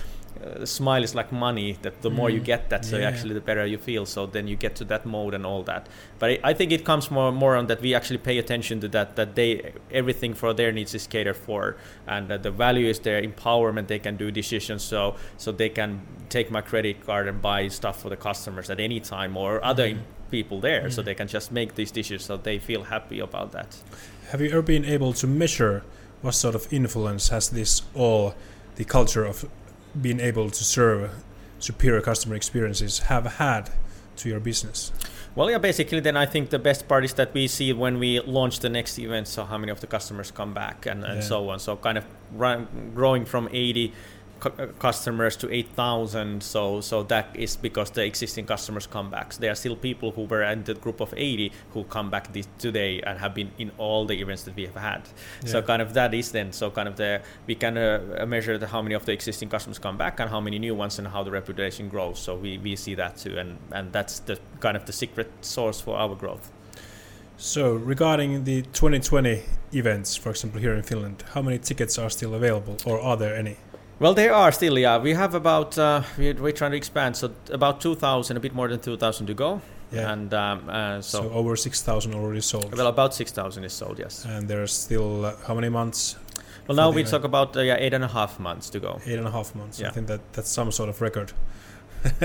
uh, 0.44 0.66
smile 0.66 1.02
is 1.02 1.14
like 1.14 1.32
money 1.32 1.78
that 1.82 2.02
the 2.02 2.10
mm. 2.10 2.14
more 2.14 2.30
you 2.30 2.40
mm. 2.40 2.44
get 2.44 2.68
that 2.68 2.84
so 2.84 2.98
yeah. 2.98 3.08
actually 3.08 3.32
the 3.32 3.40
better 3.40 3.64
you 3.64 3.78
feel 3.78 4.04
so 4.04 4.26
then 4.26 4.46
you 4.46 4.56
get 4.56 4.76
to 4.76 4.84
that 4.84 5.06
mode 5.06 5.32
and 5.32 5.46
all 5.46 5.62
that 5.62 5.88
but 6.18 6.30
I, 6.30 6.38
I, 6.44 6.52
think 6.52 6.72
it 6.72 6.84
comes 6.84 7.10
more 7.10 7.32
more 7.32 7.56
on 7.56 7.68
that 7.68 7.80
we 7.80 7.94
actually 7.94 8.18
pay 8.18 8.36
attention 8.38 8.80
to 8.80 8.88
that 8.88 9.16
that 9.16 9.34
they 9.34 9.72
everything 9.90 10.34
for 10.34 10.52
their 10.52 10.72
needs 10.72 10.94
is 10.94 11.06
catered 11.06 11.36
for 11.36 11.76
and 12.06 12.30
uh, 12.30 12.36
the 12.36 12.50
value 12.50 12.86
is 12.86 12.98
their 13.00 13.22
empowerment 13.22 13.86
they 13.86 13.98
can 13.98 14.16
do 14.16 14.30
decisions 14.30 14.82
so 14.82 15.16
so 15.38 15.52
they 15.52 15.70
can 15.70 16.02
take 16.28 16.50
my 16.50 16.60
credit 16.60 17.04
card 17.06 17.28
and 17.28 17.40
buy 17.40 17.68
stuff 17.68 18.02
for 18.02 18.10
the 18.10 18.16
customers 18.16 18.68
at 18.68 18.78
any 18.78 19.00
time 19.00 19.36
or 19.36 19.64
other 19.64 19.88
mm. 19.88 19.98
people 20.30 20.60
there 20.60 20.82
mm. 20.82 20.92
so 20.92 21.00
they 21.00 21.14
can 21.14 21.28
just 21.28 21.50
make 21.50 21.76
these 21.76 21.90
decisions 21.90 22.24
so 22.24 22.36
they 22.36 22.58
feel 22.58 22.84
happy 22.84 23.20
about 23.20 23.52
that 23.52 23.74
have 24.30 24.40
you 24.40 24.50
ever 24.50 24.62
been 24.62 24.84
able 24.84 25.12
to 25.12 25.26
measure 25.26 25.82
what 26.22 26.32
sort 26.32 26.54
of 26.54 26.72
influence 26.72 27.28
has 27.28 27.50
this 27.50 27.82
all 27.94 28.34
the 28.76 28.84
culture 28.84 29.24
of 29.24 29.48
being 30.00 30.20
able 30.20 30.50
to 30.50 30.64
serve 30.64 31.10
superior 31.58 32.00
customer 32.00 32.34
experiences 32.34 33.00
have 33.00 33.26
had 33.34 33.70
to 34.16 34.28
your 34.28 34.40
business? 34.40 34.92
Well, 35.34 35.50
yeah, 35.50 35.58
basically, 35.58 36.00
then 36.00 36.16
I 36.16 36.24
think 36.24 36.48
the 36.50 36.58
best 36.58 36.88
part 36.88 37.04
is 37.04 37.12
that 37.14 37.34
we 37.34 37.46
see 37.46 37.72
when 37.72 37.98
we 37.98 38.20
launch 38.20 38.60
the 38.60 38.70
next 38.70 38.98
event, 38.98 39.28
so 39.28 39.44
how 39.44 39.58
many 39.58 39.70
of 39.70 39.80
the 39.80 39.86
customers 39.86 40.30
come 40.30 40.54
back 40.54 40.86
and, 40.86 41.04
and 41.04 41.16
yeah. 41.16 41.28
so 41.28 41.50
on. 41.50 41.58
So, 41.58 41.76
kind 41.76 41.98
of 41.98 42.04
run, 42.32 42.92
growing 42.94 43.26
from 43.26 43.48
80 43.52 43.92
cu- 44.40 44.52
uh, 44.58 44.66
customers 44.78 45.36
to 45.36 45.52
8,000. 45.52 46.42
So 46.42 46.80
so 46.80 47.02
that 47.04 47.28
is 47.34 47.56
because 47.56 47.90
the 47.90 48.04
existing 48.04 48.46
customers 48.46 48.86
come 48.86 49.10
back. 49.10 49.32
So 49.32 49.40
there 49.40 49.50
are 49.50 49.56
still 49.56 49.76
people 49.76 50.10
who 50.12 50.24
were 50.24 50.42
in 50.42 50.64
the 50.64 50.74
group 50.74 51.00
of 51.00 51.14
80 51.16 51.52
who 51.72 51.84
come 51.84 52.10
back 52.10 52.32
this 52.32 52.48
today 52.58 53.00
and 53.02 53.18
have 53.18 53.34
been 53.34 53.50
in 53.58 53.70
all 53.78 54.06
the 54.06 54.20
events 54.20 54.42
that 54.44 54.56
we 54.56 54.66
have 54.66 54.76
had. 54.76 55.02
So 55.44 55.62
kind 55.62 55.82
of 55.82 55.94
that 55.94 56.14
is 56.14 56.32
then 56.32 56.52
so 56.52 56.70
kind 56.70 56.88
of 56.88 56.96
the 56.96 57.22
we 57.46 57.54
can 57.54 57.76
uh, 57.76 58.24
measure 58.26 58.58
the, 58.58 58.66
how 58.66 58.82
many 58.82 58.94
of 58.94 59.04
the 59.04 59.12
existing 59.12 59.48
customers 59.48 59.78
come 59.78 59.96
back 59.96 60.20
and 60.20 60.30
how 60.30 60.40
many 60.40 60.58
new 60.58 60.74
ones 60.74 60.98
and 60.98 61.08
how 61.08 61.22
the 61.22 61.30
reputation 61.30 61.88
grows. 61.88 62.18
So 62.18 62.34
we, 62.34 62.58
we 62.58 62.76
see 62.76 62.94
that 62.94 63.16
too, 63.16 63.38
and 63.38 63.58
and 63.72 63.92
that's 63.92 64.20
the 64.20 64.38
kind 64.60 64.76
of 64.76 64.84
the 64.86 64.92
secret 64.92 65.30
source 65.40 65.80
for 65.80 65.96
our 65.96 66.14
growth. 66.14 66.50
So 67.38 67.74
regarding 67.74 68.44
the 68.44 68.62
2020 68.62 69.42
events, 69.72 70.16
for 70.16 70.30
example, 70.30 70.58
here 70.58 70.72
in 70.72 70.82
Finland, 70.82 71.22
how 71.34 71.42
many 71.42 71.58
tickets 71.58 71.98
are 71.98 72.08
still 72.08 72.34
available, 72.34 72.78
or 72.86 72.98
are 72.98 73.16
there 73.16 73.36
any? 73.36 73.58
Well, 73.98 74.12
there 74.12 74.34
are 74.34 74.52
still, 74.52 74.78
yeah. 74.78 74.98
We 74.98 75.14
have 75.14 75.34
about, 75.34 75.78
uh, 75.78 76.02
we're, 76.18 76.34
we're 76.34 76.52
trying 76.52 76.72
to 76.72 76.76
expand, 76.76 77.16
so 77.16 77.32
about 77.50 77.80
2,000, 77.80 78.36
a 78.36 78.40
bit 78.40 78.54
more 78.54 78.68
than 78.68 78.80
2,000 78.80 79.26
to 79.26 79.34
go. 79.34 79.62
Yeah. 79.90 80.12
And 80.12 80.34
um, 80.34 80.68
uh, 80.68 81.00
so, 81.00 81.22
so, 81.22 81.30
over 81.30 81.56
6,000 81.56 82.14
already 82.14 82.40
sold. 82.40 82.76
well, 82.76 82.88
about 82.88 83.14
6,000 83.14 83.64
is 83.64 83.72
sold, 83.72 83.98
yes. 83.98 84.24
and 84.24 84.48
there's 84.48 84.72
still 84.72 85.24
uh, 85.24 85.36
how 85.46 85.54
many 85.54 85.68
months? 85.68 86.16
Well, 86.66 86.76
now 86.76 86.90
we 86.90 87.02
event? 87.02 87.10
talk 87.12 87.24
about 87.24 87.56
uh, 87.56 87.60
yeah, 87.60 87.76
eight 87.78 87.94
and 87.94 88.02
a 88.02 88.08
half 88.08 88.40
months 88.40 88.68
to 88.70 88.80
go. 88.80 89.00
Eight 89.06 89.18
and 89.18 89.28
a 89.28 89.30
half 89.30 89.54
months. 89.54 89.78
Yeah. 89.78 89.88
I 89.88 89.90
think 89.92 90.08
that 90.08 90.32
that's 90.32 90.50
some 90.50 90.72
sort 90.72 90.88
of 90.88 91.00
record. 91.00 91.32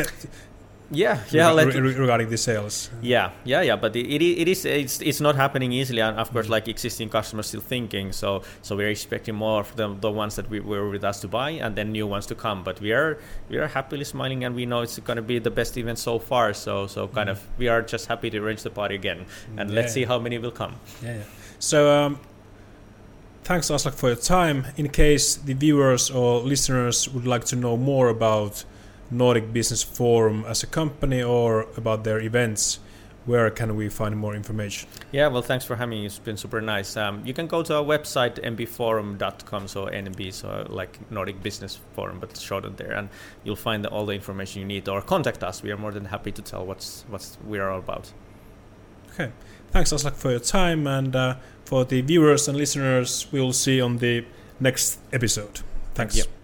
Yeah, 0.93 1.19
yeah. 1.31 1.53
Re- 1.55 1.79
re- 1.79 1.95
regarding 1.95 2.29
the 2.29 2.37
sales. 2.37 2.89
Yeah, 3.01 3.31
yeah, 3.45 3.61
yeah, 3.61 3.77
but 3.77 3.95
it, 3.95 4.05
it, 4.21 4.47
is 4.49 4.65
it's, 4.65 5.01
it's 5.01 5.21
not 5.21 5.35
happening 5.35 5.71
easily, 5.71 6.01
and 6.01 6.19
of 6.19 6.31
course, 6.33 6.47
Mm. 6.47 6.49
like 6.51 6.67
existing 6.67 7.09
customers 7.09 7.47
still 7.47 7.61
thinking. 7.61 8.11
So 8.11 8.41
so 8.61 8.75
we're 8.75 8.89
expecting 8.89 9.35
more 9.35 9.61
of 9.61 9.75
the, 9.77 9.87
the 10.01 10.11
ones 10.11 10.35
that 10.35 10.49
we 10.49 10.59
were 10.59 10.89
with 10.89 11.03
us 11.05 11.21
to 11.21 11.27
buy, 11.29 11.51
and 11.51 11.75
then 11.77 11.91
new 11.93 12.05
ones 12.07 12.25
to 12.27 12.35
come. 12.35 12.63
But 12.63 12.81
we 12.81 12.91
are 12.91 13.17
we 13.49 13.57
are 13.57 13.67
happily 13.67 14.03
smiling, 14.03 14.43
and 14.43 14.53
we 14.55 14.65
know 14.65 14.81
it's 14.81 14.99
going 14.99 15.15
to 15.17 15.21
be 15.23 15.39
the 15.39 15.51
best 15.51 15.77
event 15.77 15.97
so 15.97 16.19
far. 16.19 16.53
So 16.53 16.87
so 16.87 17.07
kind 17.07 17.29
Mm. 17.29 17.33
of 17.33 17.39
we 17.57 17.69
are 17.69 17.81
just 17.81 18.07
happy 18.07 18.29
to 18.29 18.37
arrange 18.39 18.63
the 18.63 18.69
party 18.69 18.95
again, 18.95 19.25
and 19.57 19.71
let's 19.73 19.93
see 19.93 20.03
how 20.05 20.19
many 20.19 20.37
will 20.39 20.51
come. 20.51 20.73
Yeah, 21.01 21.15
yeah. 21.15 21.23
So, 21.59 21.77
um, 21.91 22.19
thanks, 23.43 23.69
Aslak, 23.69 23.93
for 23.93 24.07
your 24.09 24.15
time. 24.17 24.65
In 24.77 24.89
case 24.89 25.35
the 25.35 25.53
viewers 25.53 26.09
or 26.11 26.39
listeners 26.41 27.07
would 27.09 27.27
like 27.27 27.45
to 27.45 27.55
know 27.55 27.77
more 27.77 28.09
about 28.09 28.65
Nordic 29.11 29.53
Business 29.53 29.83
Forum 29.83 30.45
as 30.47 30.63
a 30.63 30.67
company 30.67 31.21
or 31.21 31.67
about 31.75 32.03
their 32.03 32.19
events, 32.19 32.79
where 33.25 33.49
can 33.51 33.75
we 33.75 33.89
find 33.89 34.17
more 34.17 34.33
information? 34.33 34.89
Yeah, 35.11 35.27
well, 35.27 35.41
thanks 35.41 35.63
for 35.65 35.75
having 35.75 35.99
me. 35.99 36.05
It's 36.05 36.17
been 36.17 36.37
super 36.37 36.59
nice. 36.61 36.97
Um, 36.97 37.21
you 37.25 37.33
can 37.33 37.47
go 37.47 37.61
to 37.61 37.77
our 37.77 37.83
website 37.83 38.41
nbforum.com, 38.43 39.67
so 39.67 39.85
NB, 39.85 40.33
so 40.33 40.65
like 40.69 41.11
Nordic 41.11 41.43
Business 41.43 41.79
Forum, 41.93 42.19
but 42.19 42.35
shortened 42.37 42.77
there, 42.77 42.93
and 42.93 43.09
you'll 43.43 43.55
find 43.55 43.85
all 43.85 44.05
the 44.05 44.13
information 44.13 44.61
you 44.61 44.67
need. 44.67 44.89
Or 44.89 45.01
contact 45.01 45.43
us. 45.43 45.61
We 45.61 45.71
are 45.71 45.77
more 45.77 45.91
than 45.91 46.05
happy 46.05 46.31
to 46.31 46.41
tell 46.41 46.65
what's 46.65 47.05
what's 47.09 47.37
we 47.45 47.59
are 47.59 47.69
all 47.69 47.79
about. 47.79 48.11
Okay. 49.13 49.31
Thanks, 49.71 49.91
Aslak, 49.91 50.15
for 50.15 50.31
your 50.31 50.39
time. 50.39 50.87
And 50.87 51.15
uh, 51.15 51.35
for 51.65 51.85
the 51.85 52.01
viewers 52.01 52.47
and 52.47 52.57
listeners, 52.57 53.27
we'll 53.31 53.53
see 53.53 53.79
on 53.81 53.97
the 53.97 54.25
next 54.59 54.99
episode. 55.13 55.61
Thanks. 55.93 56.17
Yep. 56.17 56.40